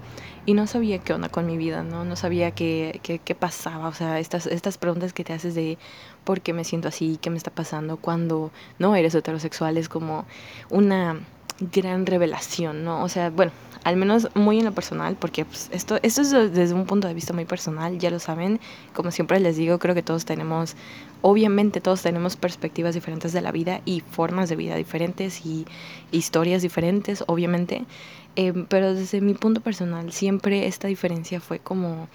y 0.45 0.53
no 0.53 0.65
sabía 0.65 0.99
qué 0.99 1.13
onda 1.13 1.29
con 1.29 1.45
mi 1.45 1.57
vida, 1.57 1.83
¿no? 1.83 2.03
No 2.03 2.15
sabía 2.15 2.51
qué, 2.51 2.99
qué, 3.03 3.19
qué 3.19 3.35
pasaba, 3.35 3.87
o 3.87 3.93
sea, 3.93 4.19
estas, 4.19 4.47
estas 4.47 4.77
preguntas 4.77 5.13
que 5.13 5.23
te 5.23 5.33
haces 5.33 5.53
de 5.53 5.77
por 6.23 6.41
qué 6.41 6.53
me 6.53 6.63
siento 6.63 6.87
así, 6.87 7.19
qué 7.21 7.29
me 7.29 7.37
está 7.37 7.51
pasando 7.51 7.97
cuando 7.97 8.51
no 8.79 8.95
eres 8.95 9.13
heterosexual, 9.13 9.77
es 9.77 9.89
como 9.89 10.25
una 10.69 11.19
gran 11.59 12.05
revelación, 12.05 12.83
¿no? 12.83 13.03
O 13.03 13.09
sea, 13.09 13.29
bueno, 13.29 13.51
al 13.83 13.97
menos 13.97 14.29
muy 14.35 14.59
en 14.59 14.65
lo 14.65 14.73
personal, 14.73 15.15
porque 15.15 15.45
pues, 15.45 15.69
esto, 15.71 15.99
esto 16.03 16.21
es 16.21 16.31
desde 16.31 16.73
un 16.73 16.85
punto 16.85 17.07
de 17.07 17.13
vista 17.13 17.33
muy 17.33 17.45
personal, 17.45 17.97
ya 17.97 18.09
lo 18.09 18.19
saben, 18.19 18.59
como 18.93 19.11
siempre 19.11 19.39
les 19.39 19.57
digo, 19.57 19.79
creo 19.79 19.95
que 19.95 20.03
todos 20.03 20.25
tenemos, 20.25 20.75
obviamente 21.21 21.81
todos 21.81 22.01
tenemos 22.01 22.35
perspectivas 22.35 22.93
diferentes 22.93 23.33
de 23.33 23.41
la 23.41 23.51
vida 23.51 23.81
y 23.85 24.01
formas 24.01 24.49
de 24.49 24.55
vida 24.55 24.75
diferentes 24.75 25.45
y 25.45 25.65
historias 26.11 26.61
diferentes, 26.61 27.23
obviamente, 27.27 27.85
em, 28.35 28.65
pero 28.65 28.93
desde 28.93 29.21
mi 29.21 29.33
punto 29.33 29.61
personal 29.61 30.11
siempre 30.11 30.67
esta 30.67 30.87
diferencia 30.87 31.39
fue 31.39 31.59
como... 31.59 32.07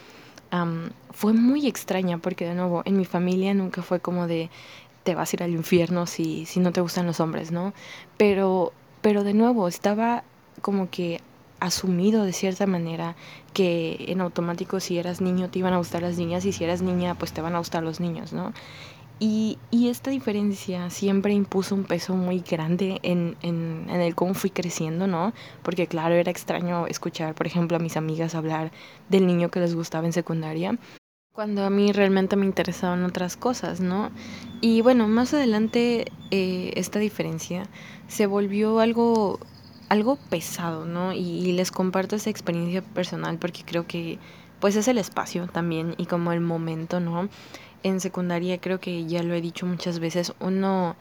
fue 1.13 1.33
muy 1.33 1.67
extraña 1.67 2.19
porque 2.19 2.47
de 2.47 2.55
nuevo 2.55 2.83
en 2.85 2.97
mi 2.97 3.05
familia 3.05 3.53
nunca 3.55 3.83
fue 3.83 4.01
como 4.01 4.27
de 4.27 4.49
te 5.05 5.15
vas 5.15 5.33
a 5.33 5.37
ir 5.37 5.43
al 5.43 5.51
infierno 5.51 6.07
si, 6.07 6.47
si 6.47 6.61
no 6.61 6.73
te 6.73 6.81
gustan 6.81 7.07
los 7.07 7.21
hombres, 7.21 7.53
¿no? 7.53 7.73
Pero 8.17 8.73
pero 9.07 9.23
de 9.23 9.35
nuevo, 9.35 9.69
estaba 9.69 10.25
como 10.63 10.91
que 10.91 11.21
asumido 11.61 12.25
de 12.25 12.33
cierta 12.33 12.67
manera 12.67 13.15
que 13.55 14.07
en 14.09 14.21
automático 14.21 14.81
si 14.81 14.99
eras 14.99 15.21
niño 15.21 15.49
te 15.49 15.61
iban 15.61 15.73
a 15.73 15.79
gustar 15.79 16.03
las 16.03 16.19
niñas 16.19 16.45
y 16.45 16.51
si 16.51 16.65
eras 16.65 16.83
niña 16.83 17.15
pues 17.15 17.33
te 17.33 17.41
van 17.41 17.55
a 17.55 17.59
gustar 17.59 17.85
los 17.85 18.01
niños, 18.01 18.33
¿no? 18.33 18.53
Y, 19.19 19.59
y 19.71 19.89
esta 19.89 20.11
diferencia 20.11 20.91
siempre 20.91 21.33
impuso 21.33 21.75
un 21.75 21.85
peso 21.85 22.15
muy 22.15 22.41
grande 22.41 22.99
en, 23.03 23.37
en, 23.41 23.87
en, 23.89 24.01
el 24.01 24.15
cómo 24.15 24.35
fui 24.35 24.51
creciendo, 24.51 25.07
¿no? 25.07 25.33
Porque 25.63 25.87
claro, 25.87 26.15
era 26.15 26.31
extraño 26.31 26.87
escuchar, 26.87 27.35
por 27.35 27.47
ejemplo, 27.47 27.79
a 27.79 27.81
mis 27.81 27.97
amigas 27.97 28.35
hablar 28.35 28.73
del 29.09 29.27
niño 29.27 29.51
que 29.51 29.61
les 29.61 29.75
gustaba 29.75 30.07
en 30.07 30.13
secundaria, 30.13 30.79
cuando 31.37 31.67
a 31.67 31.71
mí 31.71 31.93
realmente 31.93 32.35
me 32.35 32.47
interesaban 32.47 33.05
otras 33.05 33.37
cosas, 33.37 33.79
¿no? 33.79 34.11
Y 34.63 34.81
bueno, 34.81 35.07
más 35.07 35.35
adelante 35.35 36.11
eh, 36.31 36.73
esta 36.77 36.99
diferencia 36.99 37.65
se 38.09 38.27
volvió 38.27 38.81
algo, 38.81 39.39
algo 39.91 40.17
pesado, 40.31 40.87
¿no? 40.87 41.13
Y, 41.13 41.53
les 41.53 41.71
comparto 41.71 42.17
esa 42.17 42.31
experiencia 42.31 42.81
personal 42.81 43.37
porque 43.39 43.65
creo 43.67 43.87
que 43.87 44.19
pues 44.61 44.77
es 44.77 44.89
el 44.89 44.97
espacio 44.97 45.47
también 45.47 45.95
y 45.99 46.07
como 46.07 46.33
el 46.33 46.41
momento, 46.41 47.01
¿no? 47.01 47.29
En 47.87 48.01
secundaria 48.01 48.59
creo 48.59 48.81
que 48.81 49.07
ya 49.07 49.23
lo 49.23 49.33
he 49.33 49.41
dicho 49.41 49.65
muchas 49.65 50.01
veces, 50.01 50.33
uno 50.41 50.97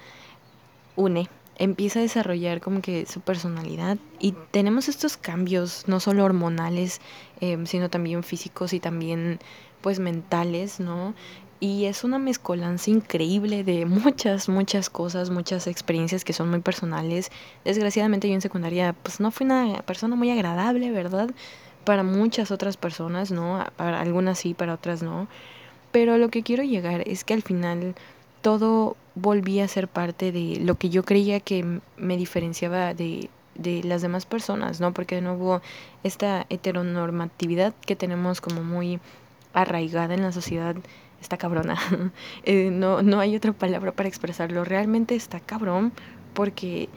une, 0.96 1.28
empieza 1.58 1.98
a 1.98 2.04
desarrollar 2.04 2.62
como 2.62 2.82
que 2.82 3.08
su 3.08 3.22
personalidad 3.22 3.98
y 4.20 4.34
tenemos 4.52 4.88
estos 4.88 5.18
cambios, 5.18 5.86
no 5.88 6.00
solo 6.00 6.24
hormonales, 6.24 7.02
em, 7.42 7.66
sino 7.66 7.90
también 7.90 8.22
físicos 8.22 8.72
y 8.74 8.80
también 8.80 9.40
pues 9.82 9.98
mentales, 9.98 10.80
¿no? 10.80 11.16
Y 11.60 11.86
es 11.86 12.04
una 12.04 12.20
mezcolanza 12.20 12.92
increíble 12.92 13.64
de 13.64 13.86
muchas, 13.88 14.48
muchas 14.48 14.92
cosas, 14.92 15.32
muchas 15.32 15.66
experiencias 15.66 16.24
que 16.24 16.34
son 16.34 16.52
muy 16.52 16.60
personales. 16.60 17.32
Desgraciadamente 17.64 18.28
yo 18.28 18.36
en 18.36 18.42
secundaria 18.42 18.94
pues 18.94 19.20
no 19.20 19.32
fui 19.32 19.48
una 19.48 19.82
persona 19.88 20.16
muy 20.16 20.30
agradable, 20.30 20.92
¿verdad? 20.92 21.32
Para 21.84 22.04
muchas 22.04 22.52
otras 22.52 22.78
personas, 22.78 23.32
¿no? 23.32 23.66
Para 23.76 24.02
algunas 24.02 24.38
sí, 24.38 24.54
para 24.54 24.76
otras 24.76 25.02
no. 25.02 25.28
Pero 25.96 26.18
lo 26.18 26.28
que 26.28 26.44
quiero 26.44 26.62
llegar 26.62 27.08
es 27.08 27.24
que 27.24 27.34
al 27.34 27.42
final 27.42 27.96
todo 28.42 28.98
volvía 29.16 29.64
a 29.64 29.70
ser 29.70 29.88
parte 29.88 30.34
de 30.34 30.60
lo 30.60 30.76
que 30.76 30.90
yo 30.90 31.06
creía 31.06 31.40
que 31.40 31.80
me 31.96 32.18
diferenciaba 32.18 32.94
de, 32.94 33.30
de 33.54 33.82
las 33.82 34.02
demás 34.02 34.26
personas, 34.26 34.82
¿no? 34.82 34.94
Porque 34.94 35.16
de 35.16 35.22
nuevo 35.22 35.62
esta 36.04 36.48
heteronormatividad 36.50 37.74
que 37.86 37.96
tenemos 37.96 38.42
como 38.42 38.62
muy 38.62 39.00
arraigada 39.54 40.14
en 40.16 40.24
la 40.24 40.34
sociedad 40.34 40.76
está 41.22 41.38
cabrona. 41.38 41.78
Eh, 42.44 42.72
no, 42.72 43.02
no 43.02 43.22
hay 43.22 43.34
otra 43.38 43.54
palabra 43.54 43.94
para 43.94 44.10
expresarlo. 44.10 44.66
Realmente 44.66 45.16
está 45.16 45.40
cabrón 45.40 45.94
porque, 46.34 46.90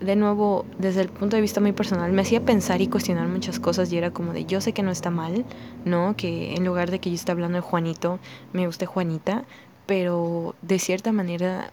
de 0.00 0.16
nuevo, 0.16 0.64
desde 0.78 1.02
el 1.02 1.08
punto 1.10 1.36
de 1.36 1.42
vista 1.42 1.60
muy 1.60 1.72
personal, 1.72 2.12
me 2.12 2.22
hacía 2.22 2.44
pensar 2.44 2.80
y 2.80 2.88
cuestionar 2.88 3.28
muchas 3.28 3.60
cosas 3.60 3.92
y 3.92 3.98
era 3.98 4.10
como 4.10 4.32
de, 4.32 4.46
yo 4.46 4.60
sé 4.60 4.72
que 4.72 4.82
no 4.82 4.90
está 4.90 5.10
mal, 5.10 5.44
¿no? 5.84 6.16
Que 6.16 6.54
en 6.54 6.64
lugar 6.64 6.90
de 6.90 6.98
que 6.98 7.10
yo 7.10 7.16
esté 7.16 7.32
hablando 7.32 7.56
de 7.56 7.62
Juanito, 7.62 8.18
me 8.52 8.66
guste 8.66 8.86
Juanita, 8.86 9.44
pero 9.86 10.54
de 10.62 10.78
cierta 10.78 11.12
manera 11.12 11.72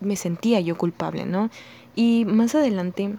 me 0.00 0.16
sentía 0.16 0.60
yo 0.60 0.76
culpable, 0.76 1.26
¿no? 1.26 1.50
Y 1.94 2.24
más 2.24 2.54
adelante 2.54 3.16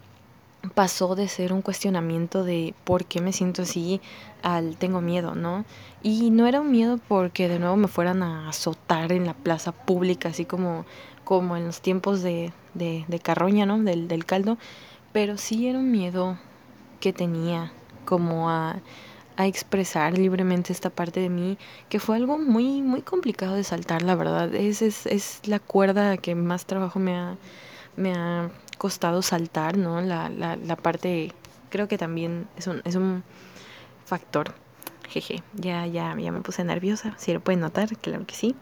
pasó 0.75 1.15
de 1.15 1.27
ser 1.27 1.53
un 1.53 1.62
cuestionamiento 1.62 2.43
de 2.43 2.74
por 2.84 3.05
qué 3.05 3.22
me 3.22 3.34
siento 3.34 3.63
así 3.63 4.01
al 4.43 4.77
tengo 4.77 5.01
miedo, 5.01 5.36
¿no? 5.36 5.65
Y 6.03 6.29
no 6.31 6.48
era 6.48 6.62
un 6.62 6.72
miedo 6.72 7.00
porque 7.08 7.48
de 7.48 7.60
nuevo 7.60 7.77
me 7.77 7.88
fueran 7.88 8.24
a 8.24 8.50
azotar 8.50 9.12
en 9.12 9.25
la 9.25 9.34
plaza 9.34 9.72
pública, 9.72 10.29
así 10.29 10.46
como, 10.46 10.86
como 11.32 11.56
en 11.56 11.66
los 11.66 11.80
tiempos 11.80 12.22
de, 12.22 12.52
de, 12.74 13.06
de 13.08 13.20
carroña, 13.22 13.66
¿no? 13.66 13.80
Del, 13.80 14.10
del 14.10 14.26
caldo, 14.26 14.58
pero 15.14 15.38
sí 15.38 15.70
era 15.70 15.80
un 15.80 15.90
miedo 15.90 16.38
que 17.00 17.14
tenía 17.14 17.72
como 18.04 18.50
a, 18.50 18.82
a 19.38 19.48
expresar 19.48 20.18
libremente 20.18 20.74
esta 20.74 20.90
parte 20.90 21.22
de 21.22 21.30
mí, 21.30 21.58
que 21.88 22.02
fue 22.02 22.18
algo 22.18 22.38
muy, 22.38 22.82
muy 22.82 23.02
complicado 23.02 23.56
de 23.56 23.64
saltar, 23.64 24.02
la 24.02 24.16
verdad. 24.16 24.54
Es, 24.54 24.82
es, 24.82 25.06
es 25.06 25.40
la 25.46 25.60
cuerda 25.60 26.18
que 26.18 26.36
más 26.36 26.66
trabajo 26.66 27.00
me 27.00 27.16
ha, 27.16 27.38
me 27.96 28.14
ha 28.14 28.52
costado 28.78 29.22
saltar, 29.22 29.78
¿no? 29.78 30.02
La, 30.02 30.28
la, 30.28 30.58
la 30.58 30.76
parte, 30.76 31.32
creo 31.70 31.88
que 31.88 31.98
también 31.98 32.50
es 32.58 32.68
un, 32.68 32.82
es 32.84 32.96
un 32.96 33.24
factor. 34.04 34.54
Jeje, 35.08 35.44
ya, 35.54 35.88
ya, 35.88 36.14
ya 36.18 36.32
me 36.34 36.42
puse 36.42 36.66
nerviosa, 36.66 37.14
si 37.18 37.32
lo 37.32 37.40
pueden 37.40 37.62
notar, 37.62 37.96
claro 37.98 38.26
que 38.26 38.36
sí. 38.36 38.54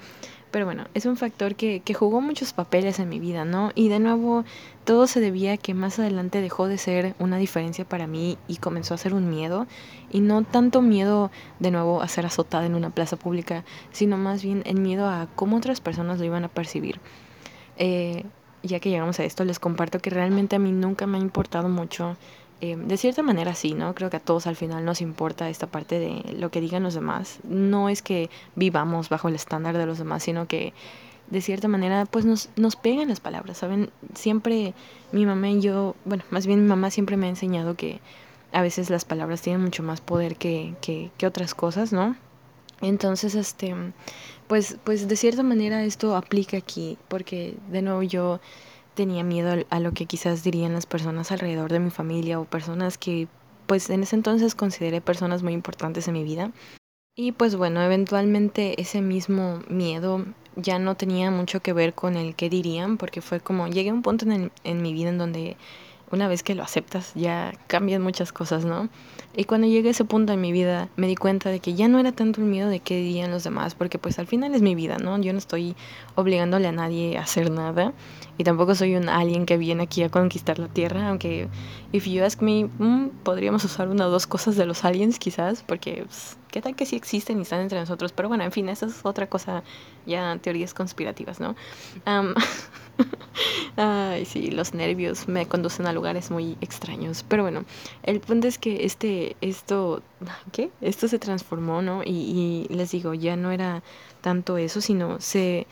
Pero 0.52 0.66
bueno, 0.66 0.86
es 0.94 1.06
un 1.06 1.16
factor 1.16 1.56
que, 1.56 1.82
que 1.82 1.94
jugó 1.94 2.22
muchos 2.22 2.54
papeles 2.54 3.00
en 3.00 3.10
mi 3.10 3.20
vida, 3.20 3.46
¿no? 3.46 3.72
Y 3.76 3.90
de 3.90 4.00
nuevo, 4.00 4.46
todo 4.84 5.06
se 5.06 5.20
debía 5.20 5.54
a 5.54 5.58
que 5.58 5.76
más 5.76 6.00
adelante 6.00 6.42
dejó 6.42 6.68
de 6.68 6.80
ser 6.80 7.14
una 7.20 7.38
diferencia 7.38 7.86
para 7.86 8.08
mí 8.08 8.38
y 8.48 8.58
comenzó 8.58 8.96
a 8.96 8.98
ser 8.98 9.14
un 9.14 9.30
miedo. 9.30 9.68
Y 10.12 10.22
no 10.22 10.44
tanto 10.44 10.82
miedo, 10.82 11.30
de 11.60 11.70
nuevo, 11.70 12.02
a 12.02 12.08
ser 12.08 12.26
azotada 12.26 12.66
en 12.66 12.74
una 12.74 12.90
plaza 12.90 13.16
pública, 13.16 13.64
sino 13.92 14.18
más 14.18 14.44
bien 14.44 14.64
el 14.66 14.80
miedo 14.80 15.08
a 15.08 15.28
cómo 15.36 15.58
otras 15.58 15.82
personas 15.82 16.20
lo 16.20 16.26
iban 16.26 16.44
a 16.44 16.50
percibir. 16.50 17.00
Eh, 17.78 18.26
ya 18.64 18.80
que 18.80 18.90
llegamos 18.90 19.20
a 19.20 19.24
esto, 19.24 19.46
les 19.46 19.60
comparto 19.60 20.00
que 20.00 20.10
realmente 20.10 20.56
a 20.56 20.60
mí 20.60 20.72
nunca 20.72 21.08
me 21.08 21.18
ha 21.18 21.22
importado 21.22 21.70
mucho. 21.70 22.18
Eh, 22.62 22.76
de 22.76 22.98
cierta 22.98 23.24
manera 23.24 23.56
sí, 23.56 23.74
¿no? 23.74 23.96
Creo 23.96 24.10
que 24.10 24.18
a 24.18 24.20
todos 24.20 24.46
al 24.46 24.58
final 24.58 24.84
nos 24.84 25.00
importa 25.00 25.50
esta 25.50 25.68
parte 25.68 25.98
de 26.00 26.34
lo 26.34 26.52
que 26.52 26.60
digan 26.60 26.84
los 26.84 26.94
demás. 26.94 27.40
No 27.44 27.88
es 27.88 28.02
que 28.02 28.30
vivamos 28.56 29.08
bajo 29.08 29.30
el 29.30 29.36
estándar 29.36 29.78
de 29.78 29.86
los 29.86 29.98
demás, 29.98 30.24
sino 30.24 30.48
que 30.48 30.74
de 31.30 31.42
cierta 31.42 31.68
manera 31.68 32.06
pues 32.06 32.26
nos, 32.26 32.50
nos 32.58 32.76
pegan 32.76 33.10
las 33.10 33.22
palabras, 33.22 33.60
¿saben? 33.60 33.92
Siempre 34.14 34.74
mi 35.12 35.26
mamá 35.26 35.50
y 35.50 35.62
yo, 35.62 35.96
bueno, 36.04 36.24
más 36.32 36.48
bien 36.48 36.62
mi 36.62 36.68
mamá 36.68 36.92
siempre 36.92 37.18
me 37.18 37.28
ha 37.28 37.30
enseñado 37.30 37.76
que 37.76 38.02
a 38.52 38.62
veces 38.62 38.90
las 38.90 39.06
palabras 39.06 39.42
tienen 39.42 39.62
mucho 39.62 39.84
más 39.84 40.02
poder 40.02 40.36
que, 40.36 40.76
que, 40.82 41.12
que 41.18 41.28
otras 41.28 41.54
cosas, 41.54 41.94
¿no? 41.94 42.16
Entonces, 42.82 43.36
este, 43.36 43.76
pues, 44.48 44.78
pues 44.84 45.08
de 45.08 45.16
cierta 45.16 45.44
manera 45.44 45.84
esto 45.84 46.16
aplica 46.16 46.58
aquí, 46.58 46.98
porque 47.08 47.56
de 47.70 47.82
nuevo 47.82 48.04
yo 48.04 48.40
tenía 49.00 49.24
miedo 49.24 49.64
a 49.70 49.80
lo 49.80 49.94
que 49.94 50.08
quizás 50.08 50.44
dirían 50.44 50.74
las 50.74 50.86
personas 50.86 51.32
alrededor 51.32 51.72
de 51.72 51.80
mi 51.80 51.90
familia 51.90 52.38
o 52.38 52.44
personas 52.44 52.98
que 52.98 53.30
pues 53.66 53.90
en 53.90 54.04
ese 54.04 54.18
entonces 54.18 54.56
consideré 54.56 55.00
personas 55.00 55.42
muy 55.42 55.54
importantes 55.54 56.10
en 56.10 56.16
mi 56.16 56.26
vida. 56.26 56.52
Y 57.16 57.32
pues 57.32 57.56
bueno, 57.56 57.82
eventualmente 57.82 58.82
ese 58.82 59.00
mismo 59.00 59.62
miedo 59.70 60.26
ya 60.58 60.80
no 60.80 60.96
tenía 60.96 61.32
mucho 61.32 61.62
que 61.62 61.72
ver 61.72 61.94
con 61.94 62.18
el 62.18 62.36
que 62.36 62.50
dirían, 62.50 62.98
porque 62.98 63.22
fue 63.22 63.40
como, 63.40 63.70
llegué 63.70 63.92
a 63.92 63.94
un 63.94 64.02
punto 64.02 64.26
en, 64.30 64.52
en 64.66 64.82
mi 64.82 64.92
vida 64.92 65.12
en 65.12 65.18
donde 65.18 65.56
una 66.12 66.28
vez 66.28 66.44
que 66.44 66.56
lo 66.56 66.64
aceptas 66.64 67.12
ya 67.16 67.54
cambian 67.68 68.02
muchas 68.02 68.32
cosas, 68.32 68.66
¿no? 68.66 68.90
Y 69.36 69.46
cuando 69.46 69.68
llegué 69.68 69.90
a 69.90 69.92
ese 69.92 70.06
punto 70.06 70.34
en 70.34 70.42
mi 70.42 70.52
vida 70.52 70.90
me 70.96 71.08
di 71.08 71.16
cuenta 71.16 71.50
de 71.50 71.60
que 71.60 71.76
ya 71.76 71.88
no 71.88 72.00
era 72.00 72.12
tanto 72.12 72.42
el 72.42 72.48
miedo 72.48 72.68
de 72.68 72.80
qué 72.80 72.98
dirían 72.98 73.32
los 73.32 73.44
demás, 73.44 73.76
porque 73.76 74.00
pues 74.00 74.20
al 74.20 74.28
final 74.28 74.56
es 74.56 74.62
mi 74.62 74.76
vida, 74.76 74.98
¿no? 74.98 75.18
Yo 75.20 75.32
no 75.34 75.40
estoy 75.40 75.76
obligándole 76.16 76.68
a 76.68 76.72
nadie 76.72 77.18
a 77.18 77.22
hacer 77.22 77.52
nada 77.52 77.94
y 78.38 78.44
tampoco 78.44 78.76
soy 78.76 78.96
un 78.96 79.10
alien 79.10 79.46
que 79.46 79.58
viene 79.58 79.84
aquí 79.84 80.04
a 80.04 80.10
conquistar 80.10 80.60
la 80.60 80.68
Tierra, 80.68 81.10
aunque 81.10 81.48
if 81.92 82.06
you 82.08 82.24
ask 82.24 82.42
me, 82.42 82.66
mm, 82.66 83.10
podríamos 83.24 83.64
usar 83.64 83.90
una 83.90 84.08
o 84.08 84.10
dos 84.10 84.28
cosas 84.28 84.56
de 84.56 84.66
los 84.66 84.86
aliens 84.86 85.20
quizás, 85.20 85.64
porque 85.66 86.04
pues, 86.06 86.38
qué 86.52 86.62
tal 86.62 86.76
que 86.76 86.86
sí 86.86 86.96
existen 86.96 87.40
y 87.40 87.44
están 87.44 87.62
entre 87.62 87.80
nosotros, 87.80 88.12
pero 88.12 88.28
bueno, 88.28 88.44
en 88.44 88.52
fin, 88.52 88.70
esa 88.70 88.86
es 88.86 89.00
otra 89.04 89.28
cosa, 89.28 89.64
ya 90.06 90.38
teorías 90.42 90.74
conspirativas, 90.74 91.40
¿no? 91.40 91.56
Ay, 93.78 94.26
sí, 94.26 94.52
los 94.52 94.74
nervios 94.74 95.28
me 95.28 95.48
conducen 95.48 95.86
a 95.86 95.94
lugares 95.94 96.32
muy 96.32 96.58
extraños. 96.62 97.24
Pero 97.28 97.44
bueno, 97.44 97.64
el 98.04 98.20
punto 98.20 98.48
es 98.48 98.58
que 98.58 98.86
este, 98.86 99.36
esto, 99.42 100.02
¿qué? 100.52 100.70
Esto 100.82 101.08
se 101.08 101.20
transformó, 101.20 101.82
¿no? 101.82 102.04
Y, 102.04 102.68
y 102.70 102.74
les 102.74 102.92
digo, 102.92 103.14
ya 103.14 103.36
no 103.36 103.52
era 103.52 103.84
tanto 104.22 104.58
eso, 104.58 104.82
sino 104.82 105.22
se, 105.22 105.66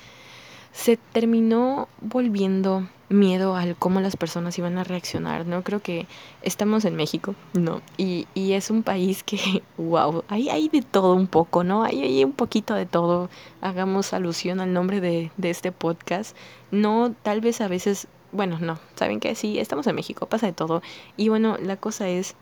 se 0.72 0.98
terminó 0.98 1.90
volviendo 2.02 2.88
miedo 3.10 3.56
al 3.56 3.76
cómo 3.76 4.02
las 4.02 4.18
personas 4.18 4.58
iban 4.58 4.78
a 4.78 4.84
reaccionar, 4.84 5.46
¿no? 5.46 5.64
Creo 5.64 5.82
que 5.82 6.08
estamos 6.42 6.86
en 6.86 6.96
México, 6.96 7.36
¿no? 7.54 7.82
Y, 7.98 8.28
y 8.34 8.54
es 8.54 8.70
un 8.70 8.84
país 8.84 9.24
que, 9.24 9.64
wow, 9.78 10.24
hay, 10.28 10.50
hay 10.50 10.70
de 10.70 10.82
todo 10.82 11.14
un 11.14 11.28
poco, 11.28 11.64
¿no? 11.64 11.84
Hay, 11.84 12.02
hay 12.02 12.24
un 12.24 12.34
poquito 12.34 12.74
de 12.74 12.86
todo. 12.86 13.30
Hagamos 13.62 14.14
alusión 14.14 14.60
al 14.60 14.74
nombre 14.74 15.02
de, 15.02 15.32
de 15.38 15.50
este 15.50 15.72
podcast. 15.72 16.36
No, 16.72 17.14
tal 17.24 17.42
vez 17.42 17.62
a 17.62 17.68
veces, 17.68 18.08
bueno, 18.32 18.60
no, 18.60 18.80
¿saben 18.96 19.20
qué? 19.20 19.36
Sí, 19.36 19.60
estamos 19.60 19.88
en 19.88 19.96
México, 19.96 20.26
pasa 20.28 20.48
de 20.48 20.54
todo. 20.54 20.82
Y 21.16 21.30
bueno, 21.30 21.58
la 21.62 21.78
cosa 21.78 22.10
es 22.10 22.36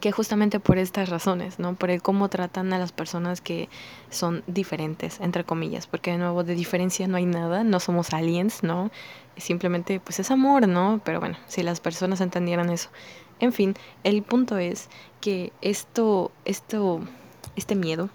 que 0.00 0.12
justamente 0.12 0.60
por 0.60 0.78
estas 0.78 1.08
razones, 1.08 1.58
¿no? 1.58 1.74
Por 1.74 1.90
el 1.90 2.02
cómo 2.02 2.28
tratan 2.28 2.72
a 2.72 2.78
las 2.78 2.92
personas 2.92 3.40
que 3.40 3.68
son 4.10 4.42
diferentes, 4.46 5.20
entre 5.20 5.44
comillas, 5.44 5.86
porque 5.86 6.12
de 6.12 6.18
nuevo 6.18 6.44
de 6.44 6.54
diferencia 6.54 7.06
no 7.06 7.16
hay 7.16 7.26
nada, 7.26 7.64
no 7.64 7.80
somos 7.80 8.12
aliens, 8.12 8.62
¿no? 8.62 8.90
Simplemente 9.36 10.00
pues 10.00 10.18
es 10.20 10.30
amor, 10.30 10.68
¿no? 10.68 11.00
Pero 11.04 11.20
bueno, 11.20 11.36
si 11.46 11.62
las 11.62 11.80
personas 11.80 12.20
entendieran 12.20 12.70
eso. 12.70 12.90
En 13.40 13.52
fin, 13.52 13.74
el 14.04 14.22
punto 14.22 14.58
es 14.58 14.88
que 15.20 15.52
esto, 15.60 16.30
esto, 16.44 17.00
este 17.56 17.74
miedo 17.74 18.10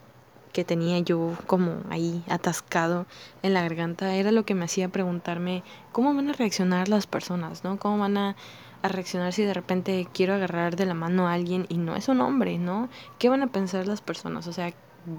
que 0.54 0.64
tenía 0.66 1.00
yo 1.00 1.38
como 1.46 1.84
ahí 1.90 2.24
atascado 2.28 3.06
en 3.44 3.54
la 3.54 3.62
garganta 3.62 4.16
era 4.16 4.32
lo 4.32 4.46
que 4.46 4.56
me 4.56 4.66
hacía 4.66 4.90
preguntarme 4.90 5.64
cómo 5.92 6.14
van 6.14 6.30
a 6.30 6.34
reaccionar 6.34 6.90
las 6.90 7.08
personas, 7.08 7.64
¿no? 7.64 7.78
¿Cómo 7.78 8.00
van 8.00 8.18
a 8.18 8.36
a 8.82 8.88
reaccionar 8.88 9.34
si 9.34 9.44
de 9.44 9.54
repente 9.54 10.08
quiero 10.14 10.34
agarrar 10.34 10.76
de 10.76 10.86
la 10.86 10.94
mano 10.94 11.28
a 11.28 11.34
alguien 11.34 11.66
y 11.70 11.78
no 11.78 11.96
es 11.96 12.08
un 12.08 12.22
hombre, 12.22 12.58
¿no? 12.58 12.90
¿Qué 13.18 13.30
van 13.30 13.42
a 13.42 13.48
pensar 13.48 13.88
las 13.88 14.02
personas? 14.02 14.48
O 14.48 14.54
sea, 14.54 14.74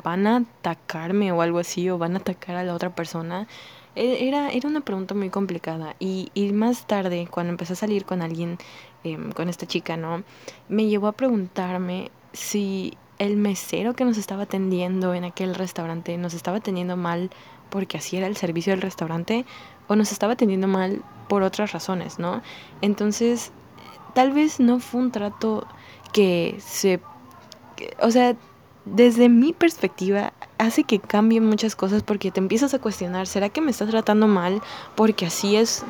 ¿van 0.04 0.26
a 0.26 0.36
atacarme 0.36 1.32
o 1.32 1.42
algo 1.42 1.58
así? 1.58 1.88
¿O 1.90 1.98
van 1.98 2.14
a 2.14 2.18
atacar 2.18 2.56
a 2.56 2.64
la 2.64 2.74
otra 2.74 2.94
persona? 2.94 3.46
E, 3.94 4.28
era, 4.28 4.50
era 4.50 4.68
una 4.68 4.80
pregunta 4.80 5.14
muy 5.14 5.30
complicada. 5.30 5.96
Y, 5.98 6.30
y 6.34 6.52
más 6.52 6.86
tarde, 6.86 7.28
cuando 7.30 7.50
empecé 7.50 7.74
a 7.74 7.76
salir 7.76 8.04
con 8.04 8.22
alguien, 8.22 8.58
em, 9.04 9.32
con 9.32 9.48
esta 9.48 9.66
chica, 9.66 9.96
¿no? 9.96 10.22
Me 10.68 10.86
llevó 10.86 11.08
a 11.08 11.12
preguntarme 11.12 12.10
si 12.32 12.96
el 13.18 13.36
mesero 13.36 13.94
que 13.94 14.04
nos 14.04 14.16
estaba 14.16 14.44
atendiendo 14.44 15.12
en 15.14 15.24
aquel 15.24 15.54
restaurante 15.54 16.16
nos 16.16 16.32
estaba 16.32 16.56
atendiendo 16.56 16.96
mal 16.96 17.30
porque 17.68 17.98
así 17.98 18.16
era 18.16 18.26
el 18.26 18.36
servicio 18.36 18.72
del 18.72 18.80
restaurante 18.80 19.44
o 19.88 19.96
nos 19.96 20.10
estaba 20.10 20.32
atendiendo 20.32 20.68
mal 20.68 21.02
por 21.30 21.44
otras 21.44 21.70
razones, 21.70 22.18
¿no? 22.18 22.42
Entonces, 22.82 23.52
tal 24.14 24.32
vez 24.32 24.58
no 24.58 24.80
fue 24.80 25.00
un 25.00 25.12
trato 25.12 25.64
que 26.12 26.56
se... 26.58 27.00
o 28.02 28.10
sea, 28.10 28.34
desde 28.84 29.28
mi 29.28 29.52
perspectiva, 29.52 30.32
hace 30.58 30.82
que 30.82 30.99
cambien 30.99 31.47
muchas 31.47 31.76
cosas 31.76 32.02
porque 32.02 32.32
te 32.32 32.40
empiezas 32.40 32.75
a 32.75 32.80
cuestionar, 32.80 33.28
¿será 33.28 33.49
que 33.49 33.60
me 33.60 33.71
estás 33.71 33.90
tratando 33.90 34.26
mal? 34.26 34.60
Porque 34.97 35.26
así 35.26 35.54
es 35.54 35.84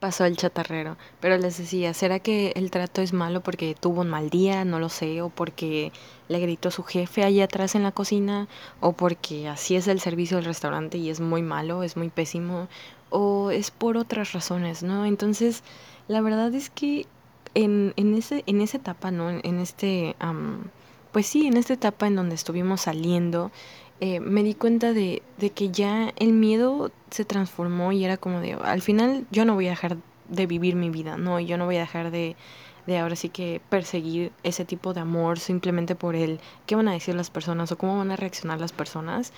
pasó 0.00 0.24
el 0.24 0.36
chatarrero. 0.36 0.96
Pero 1.20 1.36
les 1.38 1.58
decía, 1.58 1.94
¿será 1.94 2.20
que 2.20 2.52
el 2.56 2.70
trato 2.70 3.02
es 3.02 3.12
malo 3.12 3.40
porque 3.40 3.74
tuvo 3.74 4.02
un 4.02 4.08
mal 4.08 4.30
día? 4.30 4.64
No 4.64 4.78
lo 4.78 4.88
sé. 4.88 5.22
O 5.22 5.30
porque 5.30 5.92
le 6.28 6.38
gritó 6.38 6.70
su 6.70 6.82
jefe 6.82 7.24
allá 7.24 7.44
atrás 7.44 7.74
en 7.74 7.82
la 7.82 7.92
cocina. 7.92 8.48
O 8.80 8.92
porque 8.92 9.48
así 9.48 9.76
es 9.76 9.88
el 9.88 10.00
servicio 10.00 10.36
del 10.36 10.46
restaurante 10.46 10.98
y 10.98 11.10
es 11.10 11.20
muy 11.20 11.42
malo, 11.42 11.82
es 11.82 11.96
muy 11.96 12.08
pésimo. 12.08 12.68
O 13.10 13.50
es 13.50 13.70
por 13.70 13.96
otras 13.96 14.32
razones, 14.32 14.82
¿no? 14.82 15.06
Entonces, 15.06 15.62
la 16.08 16.20
verdad 16.20 16.54
es 16.54 16.70
que 16.70 17.06
en, 17.54 17.94
en, 17.96 18.14
ese, 18.14 18.44
en 18.46 18.60
esa 18.60 18.76
etapa, 18.78 19.10
¿no? 19.10 19.30
En, 19.30 19.58
este... 19.58 20.16
pues 21.12 21.26
sí, 21.26 21.46
en 21.46 21.56
esta 21.56 21.74
etapa 21.74 22.06
en 22.06 22.16
donde 22.16 22.34
estuvimos 22.34 22.82
saliendo, 22.82 23.50
eh, 24.00 24.20
me 24.20 24.42
di 24.42 24.54
cuenta 24.54 24.92
de, 24.92 25.22
de, 25.38 25.50
que 25.50 25.70
ya 25.70 26.12
el 26.16 26.32
miedo 26.32 26.90
se 27.10 27.24
transformó 27.24 27.92
y 27.92 28.04
era 28.04 28.18
como 28.18 28.40
de, 28.40 28.52
al 28.52 28.82
final 28.82 29.26
yo 29.30 29.46
no 29.46 29.54
voy 29.54 29.68
a 29.68 29.70
dejar 29.70 29.96
de 30.28 30.46
vivir 30.46 30.74
mi 30.74 30.90
vida, 30.90 31.16
¿no? 31.16 31.40
Yo 31.40 31.56
no 31.56 31.64
voy 31.64 31.76
a 31.76 31.80
dejar 31.80 32.10
de, 32.10 32.36
de 32.86 32.98
ahora 32.98 33.16
sí 33.16 33.30
que 33.30 33.60
perseguir 33.68 34.32
ese 34.42 34.64
tipo 34.64 34.92
de 34.92 35.00
amor 35.00 35.38
simplemente 35.38 35.94
por 35.94 36.14
el 36.14 36.40
qué 36.66 36.76
van 36.76 36.88
a 36.88 36.92
decir 36.92 37.14
las 37.14 37.30
personas 37.30 37.72
o 37.72 37.78
cómo 37.78 37.96
van 37.96 38.10
a 38.10 38.16
reaccionar 38.16 38.60
las 38.60 38.72
personas. 38.72 39.32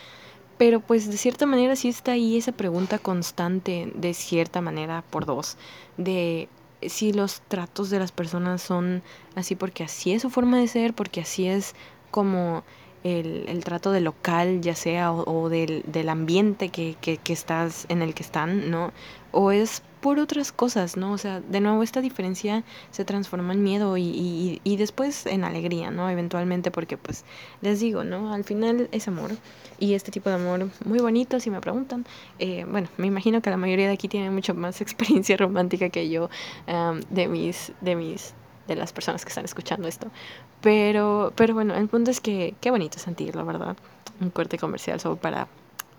Pero 0.59 0.81
pues 0.81 1.09
de 1.09 1.17
cierta 1.17 1.47
manera 1.47 1.77
sí 1.77 1.89
está 1.89 2.13
ahí 2.13 2.37
esa 2.37 2.53
pregunta 2.53 2.99
constante, 2.99 3.93
de 3.95 4.13
cierta 4.13 4.61
manera, 4.61 5.05
por 5.11 5.25
dos, 5.25 5.57
de 5.97 6.49
si 6.83 7.13
los 7.13 7.41
tratos 7.43 7.91
de 7.91 7.99
las 7.99 8.13
personas 8.13 8.63
son 8.63 9.03
así 9.35 9.57
porque 9.57 9.85
así 9.85 10.13
es 10.13 10.23
su 10.23 10.31
forma 10.31 10.59
de 10.59 10.69
ser, 10.69 10.95
porque 10.95 11.21
así 11.21 11.47
es 11.47 11.75
como 12.11 12.63
el, 13.05 13.45
el 13.49 13.65
trato 13.65 13.93
del 13.93 14.05
local, 14.05 14.61
ya 14.61 14.75
sea, 14.75 15.13
o, 15.13 15.49
del, 15.49 15.85
del, 15.87 16.09
ambiente 16.09 16.69
que, 16.69 16.97
que, 17.01 17.17
que, 17.17 17.33
estás, 17.33 17.87
en 17.89 18.03
el 18.03 18.15
que 18.15 18.23
están, 18.23 18.71
¿no? 18.71 18.93
O 19.33 19.53
es 19.53 19.83
por 20.01 20.19
otras 20.19 20.53
cosas, 20.53 20.97
¿no? 20.97 21.13
O 21.13 21.19
sea, 21.19 21.41
de 21.41 21.61
nuevo 21.61 21.83
esta 21.83 22.01
diferencia 22.01 22.65
se 22.91 23.05
transforma 23.05 23.53
en 23.53 23.63
miedo 23.63 23.97
y, 23.97 24.03
y, 24.03 24.61
y 24.65 24.77
después 24.77 25.27
en 25.27 25.45
alegría, 25.45 25.91
¿no? 25.91 26.09
Eventualmente 26.09 26.71
porque 26.71 26.97
pues 26.97 27.25
les 27.61 27.81
digo, 27.81 28.05
¿no? 28.05 28.33
Al 28.33 28.45
final 28.45 28.89
es 28.93 29.09
amor 29.09 29.31
y 29.79 29.95
este 29.95 30.11
tipo 30.11 30.29
de 30.29 30.37
amor 30.37 30.69
muy 30.85 30.99
bonito, 30.99 31.41
si 31.41 31.51
me 31.51 31.61
preguntan. 31.61 32.07
Eh, 32.39 32.65
bueno, 32.69 32.89
me 32.97 33.07
imagino 33.07 33.41
que 33.41 33.51
la 33.51 33.57
mayoría 33.57 33.87
de 33.87 33.95
aquí 33.95 34.09
tiene 34.09 34.31
mucho 34.31 34.55
más 34.55 34.81
experiencia 34.83 35.37
romántica 35.37 35.89
que 35.89 36.09
yo 36.09 36.29
um, 36.67 37.01
de 37.11 37.29
mis, 37.29 37.73
de 37.81 37.97
mis 37.97 38.35
de 38.67 38.77
las 38.77 38.93
personas 38.93 39.25
que 39.25 39.31
están 39.31 39.45
escuchando 39.45 39.89
esto. 39.89 40.09
Pero, 40.61 41.33
pero 41.35 41.55
bueno, 41.55 41.75
el 41.75 41.89
punto 41.89 42.11
es 42.11 42.21
que 42.21 42.55
qué 42.61 42.71
bonito 42.71 42.99
sentirlo, 42.99 43.45
¿verdad? 43.45 43.77
Un 44.21 44.31
corte 44.31 44.59
comercial 44.59 45.01
solo 45.01 45.17
para 45.17 45.49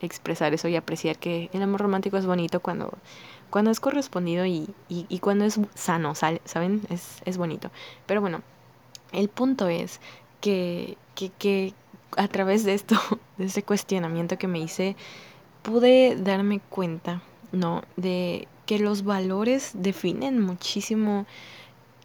expresar 0.02 0.54
eso 0.54 0.68
y 0.68 0.76
apreciar 0.76 1.18
que 1.18 1.50
el 1.52 1.62
amor 1.62 1.82
romántico 1.82 2.18
es 2.18 2.26
bonito 2.26 2.60
cuando, 2.62 2.94
cuando 3.50 3.72
es 3.72 3.80
correspondido 3.80 4.46
y, 4.46 4.68
y, 4.88 5.20
cuando 5.20 5.46
es 5.46 5.60
sano, 5.76 6.16
¿saben? 6.16 6.82
Es, 6.90 7.22
es 7.26 7.38
bonito. 7.38 7.72
Pero 8.06 8.22
bueno, 8.22 8.42
el 9.12 9.30
punto 9.30 9.68
es 9.68 10.00
que, 10.42 10.98
que, 11.16 11.30
que 11.30 11.74
a 12.18 12.28
través 12.28 12.64
de 12.64 12.74
esto, 12.74 12.96
de 13.38 13.46
ese 13.46 13.64
cuestionamiento 13.64 14.38
que 14.38 14.48
me 14.48 14.60
hice, 14.60 14.96
pude 15.64 16.16
darme 16.16 16.60
cuenta, 16.70 17.22
¿no? 17.52 17.84
De 17.96 18.48
que 18.66 18.80
los 18.80 19.04
valores 19.04 19.72
definen 19.74 20.40
muchísimo 20.40 21.26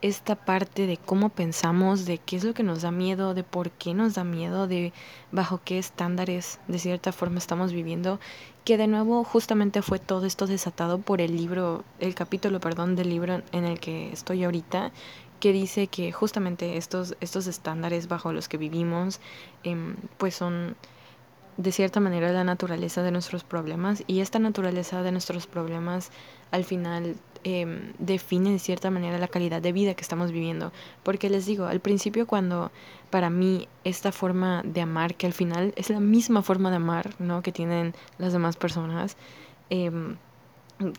esta 0.04 0.36
parte 0.36 0.86
de 0.86 0.98
cómo 0.98 1.30
pensamos, 1.30 2.04
de 2.04 2.18
qué 2.18 2.36
es 2.36 2.44
lo 2.44 2.52
que 2.52 2.62
nos 2.62 2.82
da 2.82 2.90
miedo, 2.90 3.32
de 3.32 3.42
por 3.42 3.70
qué 3.70 3.94
nos 3.94 4.12
da 4.12 4.22
miedo, 4.22 4.66
de 4.66 4.92
bajo 5.32 5.62
qué 5.64 5.78
estándares 5.78 6.60
de 6.68 6.78
cierta 6.78 7.10
forma 7.10 7.38
estamos 7.38 7.72
viviendo, 7.72 8.20
que 8.66 8.76
de 8.76 8.86
nuevo 8.86 9.24
justamente 9.24 9.80
fue 9.80 9.98
todo 9.98 10.26
esto 10.26 10.46
desatado 10.46 10.98
por 10.98 11.22
el 11.22 11.34
libro, 11.34 11.84
el 12.00 12.14
capítulo, 12.14 12.60
perdón, 12.60 12.96
del 12.96 13.08
libro 13.08 13.40
en 13.52 13.64
el 13.64 13.80
que 13.80 14.12
estoy 14.12 14.44
ahorita, 14.44 14.92
que 15.40 15.52
dice 15.52 15.86
que 15.86 16.12
justamente 16.12 16.76
estos, 16.76 17.16
estos 17.22 17.46
estándares 17.46 18.06
bajo 18.06 18.30
los 18.34 18.46
que 18.46 18.58
vivimos, 18.58 19.20
eh, 19.62 19.74
pues 20.18 20.34
son 20.34 20.76
de 21.56 21.72
cierta 21.72 22.00
manera 22.00 22.30
la 22.30 22.44
naturaleza 22.44 23.02
de 23.02 23.10
nuestros 23.10 23.42
problemas 23.42 24.04
y 24.06 24.20
esta 24.20 24.38
naturaleza 24.38 25.02
de 25.02 25.12
nuestros 25.12 25.46
problemas 25.46 26.10
al 26.50 26.64
final 26.64 27.16
eh, 27.44 27.92
define 27.98 28.50
de 28.50 28.58
cierta 28.58 28.90
manera 28.90 29.18
la 29.18 29.28
calidad 29.28 29.62
de 29.62 29.72
vida 29.72 29.94
que 29.94 30.02
estamos 30.02 30.32
viviendo. 30.32 30.72
Porque 31.02 31.30
les 31.30 31.46
digo, 31.46 31.66
al 31.66 31.80
principio 31.80 32.26
cuando 32.26 32.72
para 33.10 33.30
mí 33.30 33.68
esta 33.84 34.12
forma 34.12 34.62
de 34.64 34.80
amar, 34.80 35.14
que 35.14 35.26
al 35.26 35.32
final 35.32 35.72
es 35.76 35.90
la 35.90 36.00
misma 36.00 36.42
forma 36.42 36.70
de 36.70 36.76
amar 36.76 37.14
¿no? 37.18 37.42
que 37.42 37.52
tienen 37.52 37.94
las 38.18 38.32
demás 38.32 38.56
personas, 38.56 39.16
eh, 39.70 39.90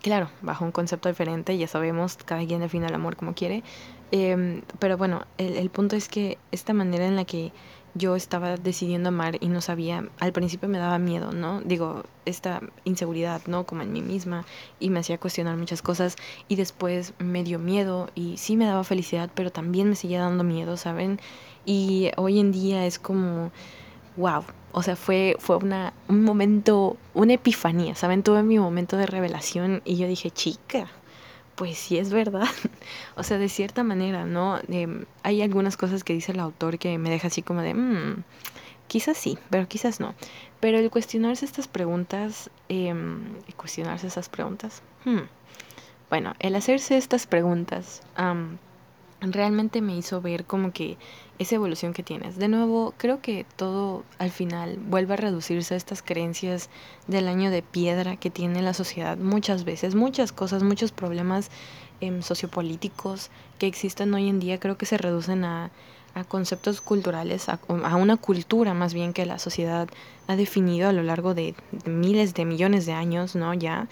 claro, 0.01 0.29
bajo 0.41 0.63
un 0.63 0.71
concepto 0.71 1.09
diferente, 1.09 1.57
ya 1.57 1.67
sabemos, 1.67 2.17
cada 2.17 2.45
quien 2.45 2.61
define 2.61 2.87
el 2.87 2.95
amor 2.95 3.15
como 3.15 3.33
quiere, 3.33 3.63
eh, 4.11 4.61
pero 4.79 4.97
bueno, 4.97 5.25
el, 5.37 5.57
el 5.57 5.69
punto 5.69 5.95
es 5.95 6.07
que 6.07 6.37
esta 6.51 6.73
manera 6.73 7.05
en 7.05 7.15
la 7.15 7.25
que 7.25 7.51
yo 7.95 8.15
estaba 8.15 8.57
decidiendo 8.57 9.09
amar 9.09 9.37
y 9.39 9.47
no 9.47 9.61
sabía, 9.61 10.07
al 10.19 10.33
principio 10.33 10.67
me 10.67 10.77
daba 10.77 10.99
miedo, 10.99 11.31
¿no? 11.31 11.61
Digo, 11.61 12.03
esta 12.25 12.61
inseguridad, 12.83 13.41
¿no? 13.47 13.65
Como 13.65 13.81
en 13.81 13.93
mí 13.93 14.01
misma 14.01 14.45
y 14.79 14.89
me 14.89 14.99
hacía 14.99 15.17
cuestionar 15.17 15.55
muchas 15.57 15.81
cosas 15.81 16.17
y 16.49 16.57
después 16.57 17.13
me 17.19 17.43
dio 17.43 17.57
miedo 17.57 18.09
y 18.13 18.37
sí 18.37 18.57
me 18.57 18.65
daba 18.65 18.83
felicidad, 18.83 19.29
pero 19.33 19.49
también 19.49 19.89
me 19.89 19.95
seguía 19.95 20.19
dando 20.19 20.43
miedo, 20.43 20.75
¿saben? 20.75 21.19
Y 21.65 22.11
hoy 22.17 22.39
en 22.39 22.51
día 22.51 22.85
es 22.85 22.99
como, 22.99 23.51
wow, 24.17 24.43
o 24.73 24.83
sea, 24.83 24.97
fue, 24.97 25.37
fue 25.39 25.55
una, 25.55 25.93
un 26.09 26.21
momento, 26.21 26.97
una 27.13 27.33
epifanía, 27.33 27.95
¿saben? 27.95 28.23
Tuve 28.23 28.43
mi 28.43 28.59
momento 28.59 28.97
de 28.97 29.05
revelación 29.05 29.81
y 29.85 29.95
yo 29.95 30.05
dije, 30.05 30.31
chica, 30.31 30.87
pues 31.55 31.77
sí 31.77 31.97
es 31.97 32.11
verdad. 32.11 32.47
o 33.15 33.23
sea, 33.23 33.37
de 33.37 33.49
cierta 33.49 33.83
manera, 33.83 34.25
¿no? 34.25 34.59
Em, 34.67 35.05
hay 35.23 35.41
algunas 35.41 35.77
cosas 35.77 36.03
que 36.03 36.13
dice 36.13 36.31
el 36.31 36.39
autor 36.39 36.77
que 36.77 36.97
me 36.97 37.09
deja 37.09 37.27
así 37.27 37.41
como 37.41 37.61
de, 37.61 37.73
mmm, 37.73 38.23
quizás 38.87 39.17
sí, 39.17 39.37
pero 39.49 39.67
quizás 39.67 39.99
no. 39.99 40.15
Pero 40.59 40.77
el 40.79 40.89
cuestionarse 40.89 41.45
estas 41.45 41.67
preguntas, 41.67 42.49
eh, 42.69 42.93
cuestionarse 43.57 44.07
esas 44.07 44.29
preguntas, 44.29 44.81
hmm, 45.05 45.21
bueno, 46.09 46.33
el 46.39 46.55
hacerse 46.55 46.97
estas 46.97 47.25
preguntas 47.27 48.01
realmente 49.21 49.81
me 49.81 49.95
hizo 49.97 50.21
ver 50.21 50.45
como 50.45 50.71
que 50.71 50.97
esa 51.39 51.55
evolución 51.55 51.93
que 51.93 52.03
tienes. 52.03 52.37
De 52.37 52.47
nuevo, 52.47 52.93
creo 52.97 53.21
que 53.21 53.45
todo 53.55 54.03
al 54.19 54.31
final 54.31 54.77
vuelve 54.77 55.13
a 55.13 55.17
reducirse 55.17 55.73
a 55.73 55.77
estas 55.77 56.01
creencias 56.01 56.69
del 57.07 57.27
año 57.27 57.51
de 57.51 57.61
piedra 57.61 58.15
que 58.15 58.29
tiene 58.29 58.61
la 58.61 58.73
sociedad 58.73 59.17
muchas 59.17 59.65
veces, 59.65 59.95
muchas 59.95 60.31
cosas, 60.31 60.63
muchos 60.63 60.91
problemas 60.91 61.49
em, 62.01 62.21
sociopolíticos 62.21 63.29
que 63.59 63.67
existen 63.67 64.13
hoy 64.13 64.29
en 64.29 64.39
día, 64.39 64.59
creo 64.59 64.77
que 64.77 64.85
se 64.85 64.97
reducen 64.97 65.43
a, 65.43 65.71
a 66.13 66.23
conceptos 66.23 66.79
culturales, 66.79 67.49
a, 67.49 67.59
a, 67.83 67.95
una 67.97 68.15
cultura 68.15 68.73
más 68.73 68.93
bien 68.93 69.11
que 69.11 69.25
la 69.25 69.37
sociedad 69.37 69.89
ha 70.27 70.35
definido 70.37 70.87
a 70.87 70.93
lo 70.93 71.03
largo 71.03 71.33
de 71.33 71.55
miles 71.85 72.33
de 72.33 72.45
millones 72.45 72.85
de 72.85 72.93
años, 72.93 73.35
¿no? 73.35 73.53
Ya 73.53 73.87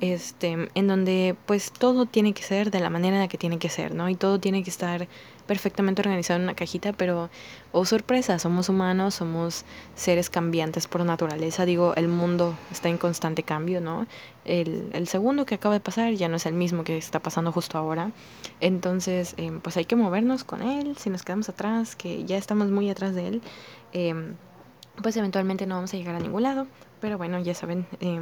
este, 0.00 0.68
en 0.74 0.86
donde 0.86 1.36
pues 1.46 1.72
todo 1.72 2.06
tiene 2.06 2.32
que 2.32 2.42
ser 2.42 2.70
de 2.70 2.80
la 2.80 2.90
manera 2.90 3.16
en 3.16 3.22
la 3.22 3.28
que 3.28 3.38
tiene 3.38 3.58
que 3.58 3.68
ser, 3.68 3.94
¿no? 3.94 4.08
Y 4.08 4.16
todo 4.16 4.38
tiene 4.38 4.62
que 4.62 4.70
estar 4.70 5.08
perfectamente 5.46 6.02
organizado 6.02 6.38
en 6.38 6.44
una 6.44 6.54
cajita, 6.54 6.92
pero, 6.92 7.30
oh 7.72 7.84
sorpresa, 7.84 8.38
somos 8.38 8.68
humanos, 8.68 9.14
somos 9.14 9.64
seres 9.94 10.30
cambiantes 10.30 10.86
por 10.86 11.04
naturaleza, 11.04 11.64
digo, 11.64 11.94
el 11.96 12.08
mundo 12.08 12.56
está 12.70 12.88
en 12.88 12.98
constante 12.98 13.42
cambio, 13.42 13.80
¿no? 13.80 14.06
El, 14.44 14.90
el 14.92 15.08
segundo 15.08 15.46
que 15.46 15.56
acaba 15.56 15.74
de 15.74 15.80
pasar 15.80 16.12
ya 16.14 16.28
no 16.28 16.36
es 16.36 16.46
el 16.46 16.54
mismo 16.54 16.84
que 16.84 16.96
está 16.96 17.20
pasando 17.20 17.52
justo 17.52 17.78
ahora, 17.78 18.12
entonces, 18.60 19.34
eh, 19.36 19.52
pues 19.62 19.76
hay 19.76 19.84
que 19.84 19.96
movernos 19.96 20.44
con 20.44 20.62
él, 20.62 20.96
si 20.96 21.10
nos 21.10 21.22
quedamos 21.22 21.48
atrás, 21.48 21.96
que 21.96 22.24
ya 22.24 22.36
estamos 22.36 22.70
muy 22.70 22.90
atrás 22.90 23.14
de 23.14 23.28
él, 23.28 23.42
eh, 23.92 24.14
pues 25.02 25.16
eventualmente 25.16 25.66
no 25.66 25.76
vamos 25.76 25.92
a 25.94 25.96
llegar 25.96 26.14
a 26.14 26.20
ningún 26.20 26.42
lado, 26.42 26.66
pero 27.00 27.18
bueno, 27.18 27.38
ya 27.38 27.54
saben, 27.54 27.86
eh, 28.00 28.20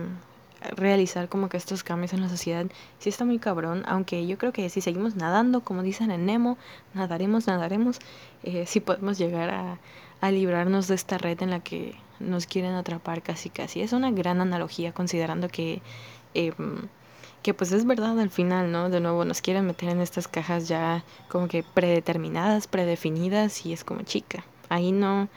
realizar 0.76 1.28
como 1.28 1.48
que 1.48 1.56
estos 1.56 1.82
cambios 1.82 2.12
en 2.12 2.20
la 2.20 2.28
sociedad 2.28 2.66
sí 2.98 3.08
está 3.08 3.24
muy 3.24 3.38
cabrón, 3.38 3.82
aunque 3.86 4.26
yo 4.26 4.38
creo 4.38 4.52
que 4.52 4.68
si 4.70 4.80
seguimos 4.80 5.16
nadando, 5.16 5.60
como 5.60 5.82
dicen 5.82 6.10
en 6.10 6.26
Nemo, 6.26 6.58
nadaremos, 6.94 7.46
nadaremos, 7.46 7.98
eh, 8.42 8.64
sí 8.66 8.80
podemos 8.80 9.18
llegar 9.18 9.50
a, 9.50 9.78
a 10.20 10.30
librarnos 10.30 10.88
de 10.88 10.94
esta 10.94 11.18
red 11.18 11.42
en 11.42 11.50
la 11.50 11.60
que 11.60 11.96
nos 12.20 12.46
quieren 12.46 12.74
atrapar 12.74 13.22
casi 13.22 13.50
casi. 13.50 13.82
Es 13.82 13.92
una 13.92 14.10
gran 14.10 14.40
analogía 14.40 14.92
considerando 14.92 15.48
que, 15.48 15.82
eh, 16.34 16.52
que 17.42 17.54
pues 17.54 17.72
es 17.72 17.84
verdad 17.84 18.18
al 18.18 18.30
final, 18.30 18.70
¿no? 18.70 18.88
De 18.88 19.00
nuevo 19.00 19.24
nos 19.24 19.42
quieren 19.42 19.66
meter 19.66 19.88
en 19.90 20.00
estas 20.00 20.28
cajas 20.28 20.68
ya 20.68 21.04
como 21.28 21.48
que 21.48 21.64
predeterminadas, 21.64 22.68
predefinidas 22.68 23.66
y 23.66 23.72
es 23.72 23.84
como 23.84 24.02
chica. 24.02 24.44
Ahí 24.68 24.92
no, 24.92 25.28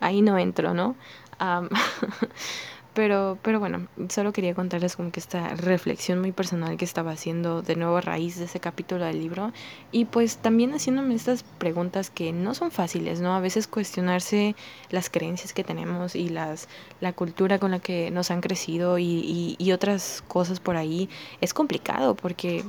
ahí 0.00 0.22
no 0.22 0.38
entro, 0.38 0.74
¿no? 0.74 0.94
Pero, 2.94 3.38
pero 3.42 3.58
bueno, 3.58 3.88
solo 4.08 4.32
quería 4.32 4.54
contarles 4.54 4.94
como 4.94 5.10
que 5.10 5.18
esta 5.18 5.48
reflexión 5.48 6.20
muy 6.20 6.30
personal 6.30 6.76
que 6.76 6.84
estaba 6.84 7.10
haciendo 7.10 7.60
de 7.60 7.74
nuevo 7.74 7.96
a 7.96 8.00
raíz 8.00 8.38
de 8.38 8.44
ese 8.44 8.60
capítulo 8.60 9.04
del 9.04 9.18
libro 9.18 9.52
y 9.90 10.04
pues 10.04 10.36
también 10.36 10.72
haciéndome 10.72 11.16
estas 11.16 11.42
preguntas 11.42 12.10
que 12.10 12.32
no 12.32 12.54
son 12.54 12.70
fáciles, 12.70 13.20
¿no? 13.20 13.34
A 13.34 13.40
veces 13.40 13.66
cuestionarse 13.66 14.54
las 14.90 15.10
creencias 15.10 15.52
que 15.52 15.64
tenemos 15.64 16.14
y 16.14 16.28
las, 16.28 16.68
la 17.00 17.12
cultura 17.12 17.58
con 17.58 17.72
la 17.72 17.80
que 17.80 18.12
nos 18.12 18.30
han 18.30 18.40
crecido 18.40 18.98
y, 18.98 19.04
y, 19.04 19.56
y 19.58 19.72
otras 19.72 20.22
cosas 20.28 20.60
por 20.60 20.76
ahí 20.76 21.08
es 21.40 21.52
complicado 21.52 22.14
porque 22.14 22.64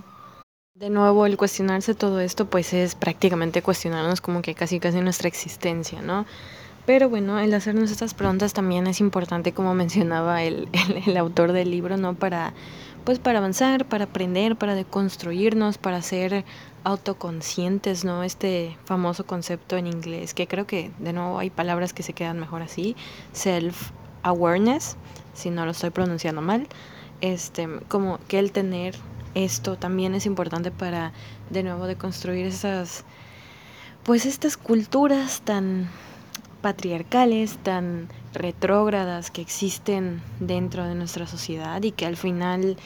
de 0.74 0.90
nuevo, 0.90 1.26
el 1.26 1.38
cuestionarse 1.38 1.96
todo 1.96 2.20
esto, 2.20 2.50
pues 2.50 2.74
es 2.74 2.96
prácticamente 2.96 3.62
cuestionarnos 3.62 4.20
como 4.20 4.42
que 4.42 4.56
casi 4.56 4.82
casi 4.82 5.00
nuestra 5.00 5.30
existencia, 5.30 6.02
¿no? 6.02 6.26
Pero 6.86 7.10
bueno, 7.10 7.40
el 7.40 7.54
hacernos 7.54 7.90
estas 7.90 8.14
preguntas 8.14 8.54
también 8.54 8.86
es 8.88 9.00
importante, 9.00 9.54
como 9.54 9.74
mencionaba 9.74 10.44
el, 10.44 10.70
el, 11.06 11.18
autor 11.18 11.52
del 11.52 11.72
libro, 11.72 11.98
¿no? 11.98 12.14
Para, 12.16 12.54
pues 13.04 13.20
para 13.20 13.40
avanzar, 13.40 13.86
para 13.86 14.06
aprender, 14.06 14.56
para 14.56 14.76
deconstruirnos, 14.76 15.78
para 15.78 16.02
ser 16.02 16.46
autoconscientes, 16.84 18.06
¿no? 18.06 18.24
Este 18.24 18.78
famoso 18.86 19.26
concepto 19.26 19.78
en 19.78 19.88
inglés, 19.88 20.34
que 20.34 20.48
creo 20.48 20.68
que 20.68 20.92
de 21.00 21.14
nuevo 21.14 21.40
hay 21.40 21.50
palabras 21.50 21.94
que 21.94 22.04
se 22.04 22.14
quedan 22.14 22.40
mejor 22.40 22.62
así, 22.62 22.96
self-awareness, 23.34 24.96
si 25.34 25.50
no 25.50 25.66
lo 25.66 25.72
estoy 25.72 25.90
pronunciando 25.90 26.42
mal, 26.42 26.68
este, 27.22 27.68
como 27.88 28.20
que 28.28 28.38
el 28.38 28.52
tener 28.52 28.96
esto 29.34 29.78
también 29.78 30.14
es 30.14 30.28
importante 30.28 30.72
para 30.72 31.12
de 31.50 31.64
nuevo 31.64 31.88
deconstruir 31.88 32.46
esas, 32.46 33.04
pues 34.04 34.28
estas 34.28 34.56
culturas 34.56 35.42
tan 35.42 35.90
patriarcales, 36.66 37.60
tan 37.60 38.08
retrógradas 38.34 39.30
que 39.30 39.40
existen 39.40 40.24
dentro 40.40 40.84
de 40.86 40.96
nuestra 40.96 41.28
sociedad 41.28 41.84
y 41.84 41.92
que 41.92 42.08
al 42.08 42.18
final 42.18 42.78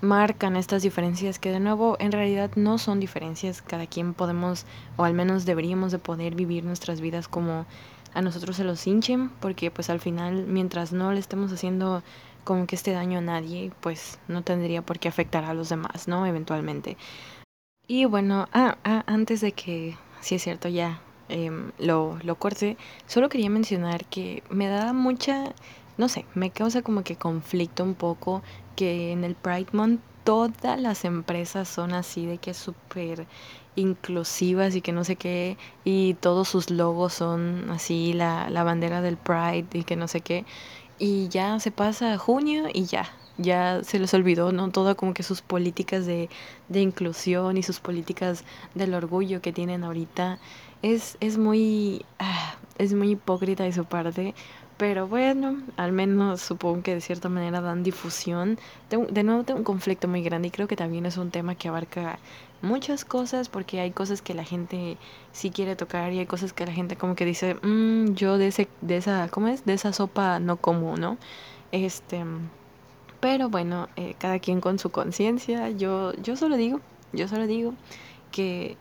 marcan 0.00 0.56
estas 0.56 0.82
diferencias 0.82 1.38
que 1.38 1.50
de 1.50 1.60
nuevo 1.60 1.98
en 2.00 2.12
realidad 2.12 2.50
no 2.56 2.78
son 2.78 2.98
diferencias, 2.98 3.60
cada 3.60 3.86
quien 3.86 4.14
podemos 4.14 4.64
o 4.96 5.04
al 5.04 5.12
menos 5.12 5.44
deberíamos 5.44 5.92
de 5.92 5.98
poder 5.98 6.34
vivir 6.34 6.64
nuestras 6.64 7.02
vidas 7.02 7.28
como 7.28 7.66
a 8.14 8.22
nosotros 8.22 8.56
se 8.56 8.64
los 8.64 8.86
hinchen, 8.86 9.28
porque 9.28 9.70
pues 9.70 9.90
al 9.90 10.00
final 10.00 10.46
mientras 10.46 10.94
no 10.94 11.12
le 11.12 11.20
estemos 11.20 11.52
haciendo 11.52 12.02
como 12.42 12.66
que 12.66 12.74
este 12.74 12.92
daño 12.92 13.18
a 13.18 13.20
nadie, 13.20 13.70
pues 13.82 14.18
no 14.28 14.44
tendría 14.44 14.80
por 14.80 14.98
qué 14.98 15.08
afectar 15.08 15.44
a 15.44 15.52
los 15.52 15.68
demás, 15.68 16.08
¿no? 16.08 16.24
Eventualmente. 16.24 16.96
Y 17.86 18.06
bueno, 18.06 18.48
ah, 18.54 18.78
ah, 18.82 19.04
antes 19.06 19.42
de 19.42 19.52
que, 19.52 19.94
si 20.22 20.36
es 20.36 20.42
cierto, 20.42 20.70
ya 20.70 21.02
eh, 21.28 21.50
lo, 21.78 22.18
lo 22.22 22.34
corte, 22.36 22.76
solo 23.06 23.28
quería 23.28 23.50
mencionar 23.50 24.04
que 24.06 24.42
me 24.50 24.68
da 24.68 24.92
mucha, 24.92 25.52
no 25.98 26.08
sé, 26.08 26.24
me 26.34 26.50
causa 26.50 26.82
como 26.82 27.02
que 27.02 27.16
conflicto 27.16 27.84
un 27.84 27.94
poco 27.94 28.42
que 28.76 29.12
en 29.12 29.24
el 29.24 29.34
Pride 29.34 29.68
Month 29.72 30.00
todas 30.24 30.80
las 30.80 31.04
empresas 31.04 31.68
son 31.68 31.92
así 31.92 32.26
de 32.26 32.38
que 32.38 32.52
súper 32.52 33.26
inclusivas 33.76 34.74
y 34.74 34.80
que 34.80 34.92
no 34.92 35.04
sé 35.04 35.16
qué, 35.16 35.56
y 35.84 36.14
todos 36.14 36.48
sus 36.48 36.70
logos 36.70 37.12
son 37.12 37.70
así, 37.70 38.12
la, 38.12 38.50
la 38.50 38.64
bandera 38.64 39.02
del 39.02 39.16
Pride 39.16 39.66
y 39.72 39.84
que 39.84 39.96
no 39.96 40.08
sé 40.08 40.22
qué, 40.22 40.44
y 40.98 41.28
ya 41.28 41.60
se 41.60 41.70
pasa 41.70 42.16
junio 42.18 42.64
y 42.72 42.86
ya, 42.86 43.08
ya 43.38 43.84
se 43.84 43.98
les 43.98 44.14
olvidó, 44.14 44.50
¿no? 44.52 44.70
Todo 44.70 44.96
como 44.96 45.14
que 45.14 45.22
sus 45.22 45.42
políticas 45.42 46.06
de, 46.06 46.28
de 46.68 46.80
inclusión 46.80 47.56
y 47.56 47.62
sus 47.62 47.80
políticas 47.80 48.44
del 48.74 48.94
orgullo 48.94 49.42
que 49.42 49.52
tienen 49.52 49.84
ahorita 49.84 50.38
es, 50.82 51.16
es 51.20 51.38
muy 51.38 52.04
ah, 52.18 52.56
es 52.78 52.94
muy 52.94 53.12
hipócrita 53.12 53.64
de 53.64 53.72
su 53.72 53.84
parte 53.84 54.34
pero 54.76 55.08
bueno, 55.08 55.62
al 55.76 55.92
menos 55.92 56.42
supongo 56.42 56.82
que 56.82 56.94
de 56.94 57.00
cierta 57.00 57.30
manera 57.30 57.62
dan 57.62 57.82
difusión. 57.82 58.58
De 58.90 59.22
nuevo 59.22 59.42
tengo 59.44 59.60
un 59.60 59.64
conflicto 59.64 60.06
muy 60.06 60.22
grande 60.22 60.48
y 60.48 60.50
creo 60.50 60.68
que 60.68 60.76
también 60.76 61.06
es 61.06 61.16
un 61.16 61.30
tema 61.30 61.54
que 61.54 61.68
abarca 61.68 62.18
muchas 62.60 63.04
cosas 63.06 63.48
porque 63.48 63.80
hay 63.80 63.90
cosas 63.92 64.20
que 64.20 64.34
la 64.34 64.44
gente 64.44 64.98
sí 65.32 65.50
quiere 65.50 65.76
tocar 65.76 66.12
y 66.12 66.18
hay 66.18 66.26
cosas 66.26 66.52
que 66.52 66.66
la 66.66 66.72
gente 66.72 66.96
como 66.96 67.14
que 67.14 67.24
dice, 67.24 67.54
mmm, 67.62 68.12
yo 68.14 68.36
de, 68.36 68.48
ese, 68.48 68.68
de 68.82 68.98
esa, 68.98 69.28
¿cómo 69.28 69.48
es? 69.48 69.64
De 69.64 69.72
esa 69.72 69.94
sopa 69.94 70.40
no 70.40 70.58
como, 70.58 70.96
¿no? 70.98 71.16
Este, 71.72 72.22
pero 73.20 73.48
bueno, 73.48 73.88
eh, 73.96 74.14
cada 74.18 74.38
quien 74.40 74.60
con 74.60 74.78
su 74.78 74.90
conciencia. 74.90 75.70
Yo, 75.70 76.12
yo 76.22 76.36
solo 76.36 76.56
digo, 76.56 76.80
yo 77.12 77.28
solo 77.28 77.46
digo 77.46 77.72
que 78.30 78.76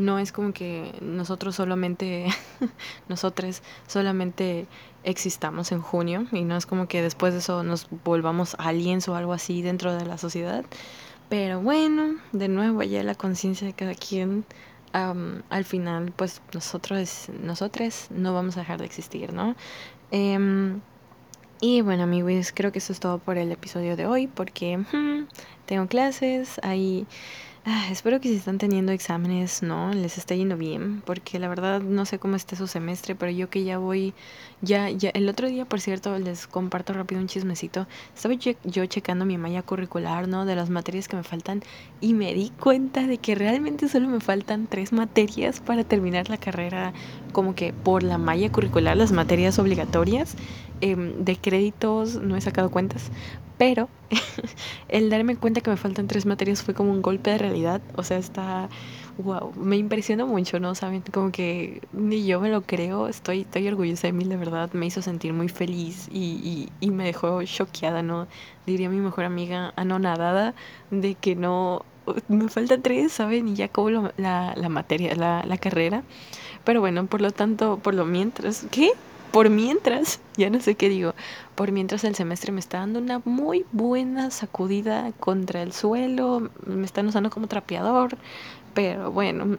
no 0.00 0.18
es 0.18 0.32
como 0.32 0.52
que 0.52 0.92
nosotros 1.00 1.54
solamente, 1.54 2.26
nosotros 3.08 3.62
solamente 3.86 4.66
existamos 5.04 5.72
en 5.72 5.80
junio 5.80 6.26
y 6.32 6.42
no 6.42 6.56
es 6.56 6.66
como 6.66 6.88
que 6.88 7.02
después 7.02 7.32
de 7.32 7.38
eso 7.40 7.62
nos 7.62 7.88
volvamos 8.04 8.56
aliens 8.58 9.08
o 9.08 9.14
algo 9.14 9.32
así 9.32 9.62
dentro 9.62 9.94
de 9.94 10.06
la 10.06 10.18
sociedad. 10.18 10.64
Pero 11.28 11.60
bueno, 11.60 12.16
de 12.32 12.48
nuevo 12.48 12.82
ya 12.82 13.04
la 13.04 13.14
conciencia 13.14 13.66
de 13.66 13.72
cada 13.72 13.94
quien, 13.94 14.44
al 14.92 15.64
final 15.64 16.12
pues 16.16 16.42
nosotros, 16.52 17.28
nosotros 17.40 18.08
no 18.10 18.34
vamos 18.34 18.56
a 18.56 18.60
dejar 18.60 18.80
de 18.80 18.86
existir, 18.86 19.32
¿no? 19.32 19.54
Um, 20.10 20.80
y 21.60 21.82
bueno 21.82 22.02
amigos, 22.02 22.52
creo 22.52 22.72
que 22.72 22.78
eso 22.78 22.92
es 22.92 22.98
todo 22.98 23.18
por 23.18 23.38
el 23.38 23.52
episodio 23.52 23.94
de 23.94 24.06
hoy 24.06 24.26
porque 24.26 24.82
tengo 25.66 25.86
clases, 25.86 26.58
hay 26.64 27.06
espero 27.90 28.20
que 28.20 28.28
si 28.28 28.36
están 28.36 28.58
teniendo 28.58 28.92
exámenes, 28.92 29.62
no, 29.62 29.92
les 29.92 30.16
esté 30.16 30.36
yendo 30.36 30.56
bien, 30.56 31.02
porque 31.04 31.38
la 31.38 31.48
verdad 31.48 31.80
no 31.82 32.06
sé 32.06 32.18
cómo 32.18 32.36
esté 32.36 32.56
su 32.56 32.66
semestre, 32.66 33.14
pero 33.14 33.30
yo 33.30 33.50
que 33.50 33.64
ya 33.64 33.78
voy, 33.78 34.14
ya, 34.62 34.88
ya, 34.90 35.10
el 35.10 35.28
otro 35.28 35.48
día, 35.48 35.64
por 35.66 35.80
cierto, 35.80 36.18
les 36.18 36.46
comparto 36.46 36.92
rápido 36.92 37.20
un 37.20 37.26
chismecito. 37.26 37.86
Estaba 38.14 38.34
yo, 38.34 38.52
yo 38.64 38.86
checando 38.86 39.26
mi 39.26 39.36
malla 39.36 39.62
curricular, 39.62 40.28
¿no? 40.28 40.46
De 40.46 40.56
las 40.56 40.70
materias 40.70 41.08
que 41.08 41.16
me 41.16 41.22
faltan 41.22 41.62
y 42.00 42.14
me 42.14 42.32
di 42.34 42.50
cuenta 42.50 43.06
de 43.06 43.18
que 43.18 43.34
realmente 43.34 43.88
solo 43.88 44.08
me 44.08 44.20
faltan 44.20 44.66
tres 44.66 44.92
materias 44.92 45.60
para 45.60 45.84
terminar 45.84 46.30
la 46.30 46.38
carrera, 46.38 46.92
como 47.32 47.54
que 47.54 47.72
por 47.72 48.02
la 48.02 48.18
malla 48.18 48.50
curricular, 48.50 48.96
las 48.96 49.12
materias 49.12 49.58
obligatorias. 49.58 50.36
Em, 50.82 51.24
de 51.24 51.36
créditos 51.36 52.16
no 52.22 52.36
he 52.36 52.40
sacado 52.40 52.70
cuentas, 52.70 53.10
pero 53.60 53.90
el 54.88 55.10
darme 55.10 55.36
cuenta 55.36 55.60
que 55.60 55.68
me 55.68 55.76
faltan 55.76 56.08
tres 56.08 56.24
materias 56.24 56.62
fue 56.62 56.72
como 56.72 56.92
un 56.92 57.02
golpe 57.02 57.28
de 57.28 57.36
realidad. 57.36 57.82
O 57.94 58.02
sea, 58.02 58.16
está, 58.16 58.70
wow, 59.18 59.52
me 59.54 59.76
impresionó 59.76 60.26
mucho, 60.26 60.58
¿no? 60.58 60.74
Saben, 60.74 61.02
como 61.12 61.30
que 61.30 61.82
ni 61.92 62.24
yo 62.24 62.40
me 62.40 62.48
lo 62.48 62.62
creo, 62.62 63.06
estoy, 63.06 63.42
estoy 63.42 63.68
orgullosa 63.68 64.06
de 64.06 64.14
mí, 64.14 64.24
de 64.24 64.38
verdad, 64.38 64.72
me 64.72 64.86
hizo 64.86 65.02
sentir 65.02 65.34
muy 65.34 65.50
feliz 65.50 66.08
y, 66.10 66.70
y, 66.80 66.90
me 66.90 67.04
dejó 67.04 67.44
choqueada, 67.44 68.02
¿no? 68.02 68.28
Diría 68.64 68.88
mi 68.88 68.96
mejor 68.96 69.24
amiga, 69.24 69.74
anonadada, 69.76 70.54
de 70.90 71.14
que 71.16 71.36
no, 71.36 71.84
me 72.28 72.48
faltan 72.48 72.80
tres, 72.80 73.12
¿saben? 73.12 73.46
Y 73.46 73.56
ya 73.56 73.68
como 73.68 73.90
la, 74.16 74.54
la 74.56 74.68
materia, 74.70 75.14
la, 75.16 75.44
la 75.46 75.58
carrera. 75.58 76.02
Pero 76.64 76.80
bueno, 76.80 77.04
por 77.04 77.20
lo 77.20 77.30
tanto, 77.30 77.78
por 77.78 77.92
lo 77.92 78.06
mientras, 78.06 78.66
¿qué? 78.70 78.92
Por 79.30 79.50
mientras, 79.50 80.20
ya 80.36 80.50
no 80.50 80.60
sé 80.60 80.74
qué 80.74 80.88
digo, 80.88 81.14
por 81.54 81.72
mientras 81.72 82.04
el 82.04 82.14
semestre 82.14 82.52
me 82.52 82.60
está 82.60 82.78
dando 82.78 82.98
una 82.98 83.20
muy 83.24 83.64
buena 83.72 84.30
sacudida 84.30 85.12
contra 85.18 85.62
el 85.62 85.72
suelo, 85.72 86.50
me 86.66 86.84
están 86.84 87.06
usando 87.06 87.30
como 87.30 87.46
trapeador, 87.46 88.16
pero 88.74 89.10
bueno, 89.10 89.58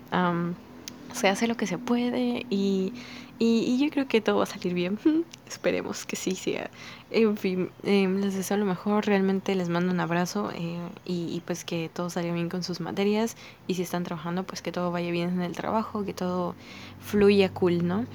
se 1.14 1.28
hace 1.28 1.48
lo 1.48 1.58
que 1.58 1.68
se 1.68 1.78
puede 1.78 2.46
y, 2.50 2.94
yo 3.40 3.90
creo 3.90 4.08
que 4.08 4.22
todo 4.22 4.38
va 4.38 4.44
a 4.44 4.46
salir 4.46 4.76
bien. 4.76 5.00
Esperemos 5.48 6.06
que 6.06 6.16
sí 6.16 6.36
sea. 6.36 6.70
En 7.10 7.36
fin, 7.38 7.72
em, 7.84 8.22
les 8.22 8.36
deseo 8.36 8.58
lo 8.58 8.66
mejor. 8.66 9.08
Realmente 9.08 9.56
les 9.56 9.68
mando 9.68 9.92
un 9.92 10.00
abrazo 10.00 10.52
eh, 10.54 10.78
y, 11.06 11.36
y, 11.36 11.42
pues 11.44 11.66
que 11.66 11.90
todo 11.92 12.12
salga 12.12 12.34
bien 12.34 12.50
con 12.50 12.62
sus 12.64 12.80
materias. 12.80 13.36
Y 13.68 13.74
si 13.74 13.82
están 13.82 14.04
trabajando, 14.04 14.44
pues 14.44 14.62
que 14.62 14.72
todo 14.72 14.92
vaya 14.92 15.10
bien 15.10 15.30
en 15.30 15.42
el 15.42 15.54
trabajo, 15.56 16.06
que 16.06 16.14
todo 16.14 16.54
fluya 17.00 17.52
cool, 17.52 17.88
¿no? 17.88 18.06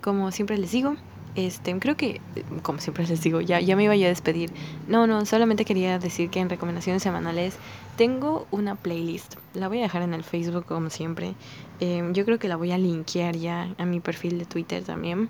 Como 0.00 0.30
siempre 0.32 0.58
les 0.58 0.72
digo, 0.72 0.96
este, 1.38 1.78
creo 1.78 1.96
que, 1.96 2.20
como 2.62 2.80
siempre 2.80 3.06
les 3.06 3.22
digo, 3.22 3.40
ya, 3.40 3.60
ya 3.60 3.76
me 3.76 3.84
iba 3.84 3.92
a 3.92 3.96
despedir. 3.96 4.50
No, 4.88 5.06
no, 5.06 5.24
solamente 5.24 5.64
quería 5.64 5.98
decir 5.98 6.30
que 6.30 6.40
en 6.40 6.50
recomendaciones 6.50 7.02
semanales 7.02 7.56
tengo 7.96 8.48
una 8.50 8.74
playlist. 8.74 9.36
La 9.54 9.68
voy 9.68 9.78
a 9.78 9.82
dejar 9.82 10.02
en 10.02 10.14
el 10.14 10.24
Facebook 10.24 10.64
como 10.66 10.90
siempre. 10.90 11.34
Em, 11.78 12.12
yo 12.12 12.24
creo 12.24 12.40
que 12.40 12.48
la 12.48 12.56
voy 12.56 12.72
a 12.72 12.78
linkear 12.78 13.36
ya 13.36 13.72
a 13.78 13.84
mi 13.84 14.00
perfil 14.00 14.38
de 14.38 14.46
Twitter 14.46 14.82
también. 14.82 15.28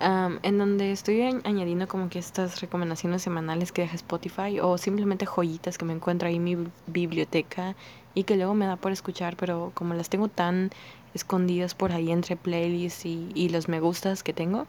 en 0.00 0.58
donde 0.58 0.92
estoy 0.92 1.22
añadiendo 1.22 1.88
como 1.88 2.10
que 2.10 2.18
estas 2.18 2.60
recomendaciones 2.60 3.22
semanales 3.22 3.72
que 3.72 3.82
deja 3.82 3.94
Spotify 3.94 4.60
o 4.60 4.76
simplemente 4.76 5.24
joyitas 5.24 5.78
que 5.78 5.84
me 5.86 5.94
encuentro 5.94 6.28
ahí 6.28 6.36
en 6.36 6.44
mi 6.44 6.56
biblioteca 6.86 7.74
y 8.12 8.24
que 8.24 8.36
luego 8.36 8.54
me 8.54 8.66
da 8.66 8.76
por 8.76 8.92
escuchar, 8.92 9.36
pero 9.36 9.72
como 9.72 9.94
las 9.94 10.10
tengo 10.10 10.28
tan 10.28 10.70
escondidas 11.14 11.74
por 11.74 11.92
ahí 11.92 12.10
entre 12.10 12.36
playlists 12.36 13.06
y, 13.06 13.48
los 13.48 13.68
me 13.68 13.80
gustas 13.80 14.22
que 14.22 14.32
tengo, 14.32 14.66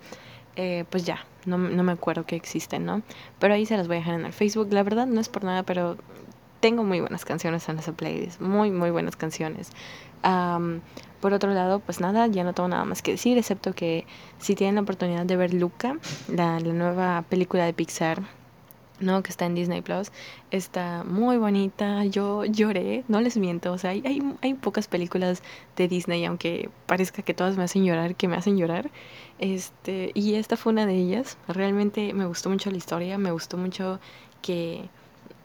eh, 0.55 0.86
pues 0.89 1.05
ya, 1.05 1.25
no, 1.45 1.58
no, 1.58 1.84
me 1.84 1.91
acuerdo 1.91 2.25
que 2.25 2.36
existen, 2.36 2.86
¿no? 2.86 3.01
Pero 3.39 3.53
ahí 3.53 3.65
se 3.65 3.75
las 3.77 3.88
voy 3.88 3.97
a 3.97 3.99
dejar 3.99 4.15
en 4.15 4.25
el 4.25 4.34
Facebook. 4.34 4.71
La 4.71 4.84
verdad 4.84 5.05
no 5.08 5.19
es 5.19 5.27
por 5.27 5.43
nada, 5.43 5.63
pero 5.63 5.97
tengo 6.60 6.84
muy 6.84 6.99
buenas 6.99 7.25
canciones 7.25 7.67
en 7.69 7.79
esa 7.79 7.91
playlist, 7.91 8.39
muy, 8.41 8.71
muy 8.71 8.91
buenas 8.91 9.15
canciones. 9.15 9.71
por 11.21 11.34
otro 11.34 11.53
lado, 11.53 11.79
pues 11.79 11.99
nada, 11.99 12.27
ya 12.27 12.43
no 12.43 12.53
tengo 12.53 12.69
nada 12.69 12.86
más 12.86 13.01
que 13.01 13.12
decir, 13.12 13.38
excepto 13.38 13.73
que 13.73 14.05
si 14.39 14.55
tienen 14.55 14.75
la 14.75 14.81
oportunidad 14.81 15.25
de 15.25 15.36
ver 15.36 15.53
Luca, 15.53 15.97
la, 16.27 16.60
la 16.60 16.73
nueva 16.73 17.23
película 17.29 17.65
de 17.65 17.73
Pixar, 17.73 18.23
¿no? 18.99 19.23
Que 19.23 19.31
está 19.31 19.45
en 19.45 19.55
Disney 19.55 19.81
Plus. 19.81 20.12
Está 20.51 21.03
muy 21.03 21.38
bonita. 21.38 22.05
Yo 22.05 22.45
lloré, 22.45 23.03
no 23.08 23.21
les 23.21 23.38
miento. 23.38 23.73
O 23.73 23.77
sea, 23.77 23.91
hay, 23.91 24.03
hay, 24.05 24.21
hay, 24.41 24.53
pocas 24.53 24.88
películas 24.88 25.41
de 25.75 25.88
Disney, 25.88 26.25
aunque 26.25 26.69
parezca 26.86 27.21
que 27.21 27.34
todas 27.34 27.58
me 27.58 27.63
hacen 27.63 27.86
llorar, 27.86 28.15
que 28.15 28.27
me 28.27 28.36
hacen 28.36 28.58
llorar. 28.58 28.89
Este, 29.39 30.12
y 30.13 30.36
esta 30.36 30.58
fue 30.58 30.73
una 30.73 30.86
de 30.86 30.95
ellas. 30.95 31.38
Realmente 31.47 32.13
me 32.13 32.25
gustó 32.25 32.49
mucho 32.49 32.71
la 32.71 32.77
historia, 32.77 33.17
me 33.17 33.31
gustó 33.31 33.58
mucho 33.58 33.99
que 34.41 34.89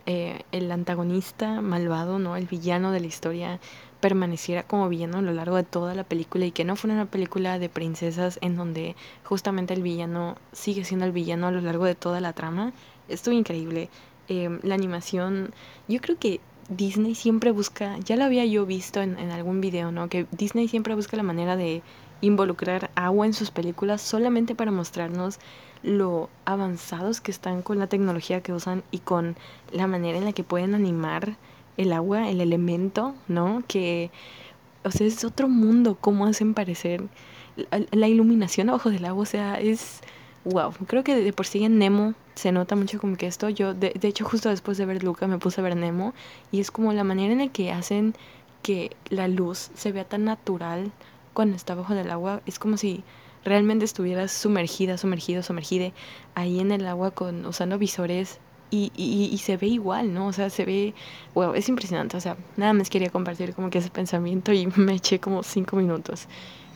eh, 0.07 0.43
el 0.53 0.71
antagonista 0.73 1.61
malvado, 1.61 2.19
¿no? 2.19 2.37
El 2.37 2.47
villano 2.47 2.93
de 2.93 3.01
la 3.01 3.07
historia 3.07 3.61
permaneciera 4.01 4.63
como 4.63 4.89
villano 4.89 5.19
a 5.19 5.23
lo 5.23 5.33
largo 5.33 5.57
de 5.57 5.63
toda 5.63 5.95
la 5.95 6.05
película 6.05 6.47
y 6.47 6.53
que 6.53 6.65
no 6.65 6.75
fuera 6.75 6.95
una 6.95 7.07
película 7.07 7.59
de 7.59 7.69
princesas 7.69 8.39
en 8.41 8.57
donde 8.57 8.97
justamente 9.25 9.75
el 9.75 9.83
villano 9.83 10.37
sigue 10.53 10.85
siendo 10.85 11.07
el 11.07 11.13
villano 11.13 11.49
a 11.49 11.51
lo 11.51 11.61
largo 11.61 11.85
de 11.85 11.95
toda 11.95 12.21
la 12.21 12.33
trama 12.33 12.73
estuvo 13.11 13.35
increíble. 13.35 13.89
Em, 14.29 14.61
la 14.63 14.75
animación, 14.75 15.53
yo 15.89 16.01
creo 16.01 16.19
que 16.19 16.41
Disney 16.69 17.15
siempre 17.15 17.51
busca, 17.51 17.99
ya 17.99 18.17
lo 18.17 18.25
había 18.25 18.45
yo 18.45 18.65
visto 18.65 19.01
en, 19.01 19.19
en 19.19 19.31
algún 19.31 19.61
video, 19.61 19.91
¿no? 19.91 20.09
Que 20.09 20.27
Disney 20.31 20.69
siempre 20.69 20.95
busca 20.95 21.17
la 21.17 21.25
manera 21.25 21.57
de 21.57 21.83
involucrar 22.21 22.91
agua 22.95 23.27
en 23.27 23.33
sus 23.33 23.51
películas 23.51 24.03
solamente 24.03 24.55
para 24.55 24.71
mostrarnos 24.71 25.39
lo 25.83 26.29
avanzados 26.45 27.21
que 27.21 27.31
están 27.31 27.63
con 27.63 27.79
la 27.79 27.87
tecnología 27.87 28.43
que 28.43 28.53
usan 28.53 28.83
y 28.91 28.99
con 28.99 29.37
la 29.73 29.87
manera 29.87 30.19
en 30.19 30.25
la 30.25 30.33
que 30.33 30.45
pueden 30.45 30.75
animar 30.75 31.37
el 31.77 31.93
agua, 31.93 32.29
el 32.29 32.41
elemento, 32.41 33.15
¿no? 33.29 33.63
Que, 33.67 34.11
o 34.85 34.91
sea, 34.91 35.07
es 35.07 35.25
otro 35.25 35.49
mundo, 35.49 35.97
cómo 36.01 36.27
hacen 36.27 36.55
parecer 36.55 37.03
la, 37.57 37.85
la 37.91 38.09
iluminación 38.09 38.69
abajo 38.69 38.91
del 38.91 39.07
agua, 39.07 39.23
o 39.23 39.27
sea, 39.27 39.59
es 39.59 40.03
wow, 40.45 40.73
creo 40.87 41.05
que 41.05 41.17
de 41.17 41.33
por 41.33 41.47
sí 41.47 41.65
en 41.65 41.79
Nemo 41.79 42.15
se 42.35 42.53
nota 42.53 42.77
mucho 42.77 42.99
como 42.99 43.17
que 43.17 43.27
esto, 43.27 43.49
yo 43.49 43.75
de, 43.75 43.91
de, 43.91 44.09
hecho 44.09 44.25
justo 44.25 44.49
después 44.49 44.79
de 44.79 44.87
ver 44.87 45.05
Luca 45.05 45.27
me 45.27 45.39
puse 45.39 45.61
a 45.61 45.65
ver 45.65 45.77
Nemo 45.77 46.15
y 46.51 46.61
es 46.61 46.71
como 46.71 46.93
la 46.93 47.05
manera 47.05 47.33
en 47.33 47.41
la 47.41 47.49
que 47.49 47.73
hacen 47.73 48.15
que 48.63 48.97
la 49.09 49.29
luz 49.29 49.71
se 49.75 49.93
vea 49.93 50.05
tan 50.05 50.25
natural 50.25 50.93
cuando 51.33 51.57
está 51.57 51.75
bajo 51.75 51.95
del 51.95 52.11
agua, 52.11 52.43
es 52.47 52.59
como 52.59 52.77
si 52.77 53.03
realmente 53.45 53.85
estuvieras 53.85 54.33
sumergida, 54.33 54.99
sumergido, 54.99 55.43
sumergida 55.43 55.93
ahí 56.35 56.61
en 56.61 56.73
el 56.73 56.87
agua 56.87 57.11
con 57.13 57.47
usando 57.47 57.79
visores 57.79 58.39
y, 58.71 58.93
y, 58.97 59.31
y, 59.33 59.39
se 59.39 59.57
ve 59.57 59.67
igual, 59.67 60.15
¿no? 60.15 60.29
O 60.29 60.33
sea, 60.33 60.49
se 60.49 60.65
ve, 60.65 60.95
wow, 61.35 61.55
es 61.55 61.69
impresionante, 61.69 62.17
o 62.17 62.21
sea, 62.21 62.37
nada 62.57 62.73
más 62.73 62.89
quería 62.89 63.11
compartir 63.11 63.53
como 63.53 63.69
que 63.69 63.79
ese 63.79 63.91
pensamiento 63.91 64.53
y 64.53 64.67
me 64.77 64.95
eché 64.95 65.19
como 65.19 65.43
cinco 65.43 65.77
minutos. 65.77 66.29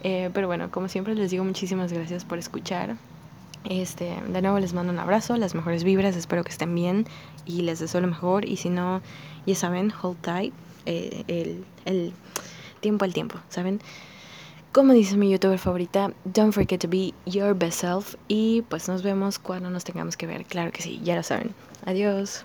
Eh, 0.03 0.31
pero 0.35 0.49
bueno, 0.49 0.71
como 0.71 0.89
siempre 0.89 1.15
les 1.15 1.31
digo 1.31 1.45
muchísimas 1.45 1.93
gracias 1.93 2.25
por 2.25 2.39
escuchar. 2.39 2.97
Este, 3.65 4.15
de 4.29 4.43
nuevo 4.43 4.59
les 4.59 4.75
mando 4.75 4.93
un 4.93 4.99
abrazo, 4.99 5.37
las 5.37 5.55
mejores 5.55 5.85
vibras, 5.85 6.17
espero 6.17 6.45
que 6.45 6.51
estén 6.51 6.75
bien 6.75 7.07
y 7.47 7.63
les 7.63 7.79
deseo 7.79 8.01
lo 8.01 8.09
mejor. 8.09 8.45
Y 8.47 8.57
si 8.57 8.69
no, 8.69 9.01
ya 9.47 9.55
saben, 9.55 9.93
hold 10.03 10.21
tight, 10.21 10.55
eh, 10.87 11.25
el, 11.29 11.65
el 11.87 12.13
tiempo 12.81 13.05
al 13.05 13.15
tiempo, 13.15 13.39
¿saben? 13.49 13.81
Como 14.73 14.93
dice 14.93 15.17
mi 15.17 15.31
youtuber 15.31 15.59
favorita, 15.59 16.13
don't 16.25 16.53
forget 16.53 16.81
to 16.81 16.89
be 16.89 17.15
your 17.27 17.55
best 17.55 17.81
self. 17.81 18.17
Y 18.29 18.63
pues 18.69 18.89
nos 18.89 19.03
vemos 19.03 19.39
cuando 19.39 19.71
nos 19.71 19.85
tengamos 19.85 20.17
que 20.17 20.27
ver, 20.27 20.45
claro 20.45 20.73
que 20.73 20.83
sí, 20.83 21.01
ya 21.03 21.15
lo 21.15 21.23
saben. 21.23 21.55
Adiós. 21.87 22.45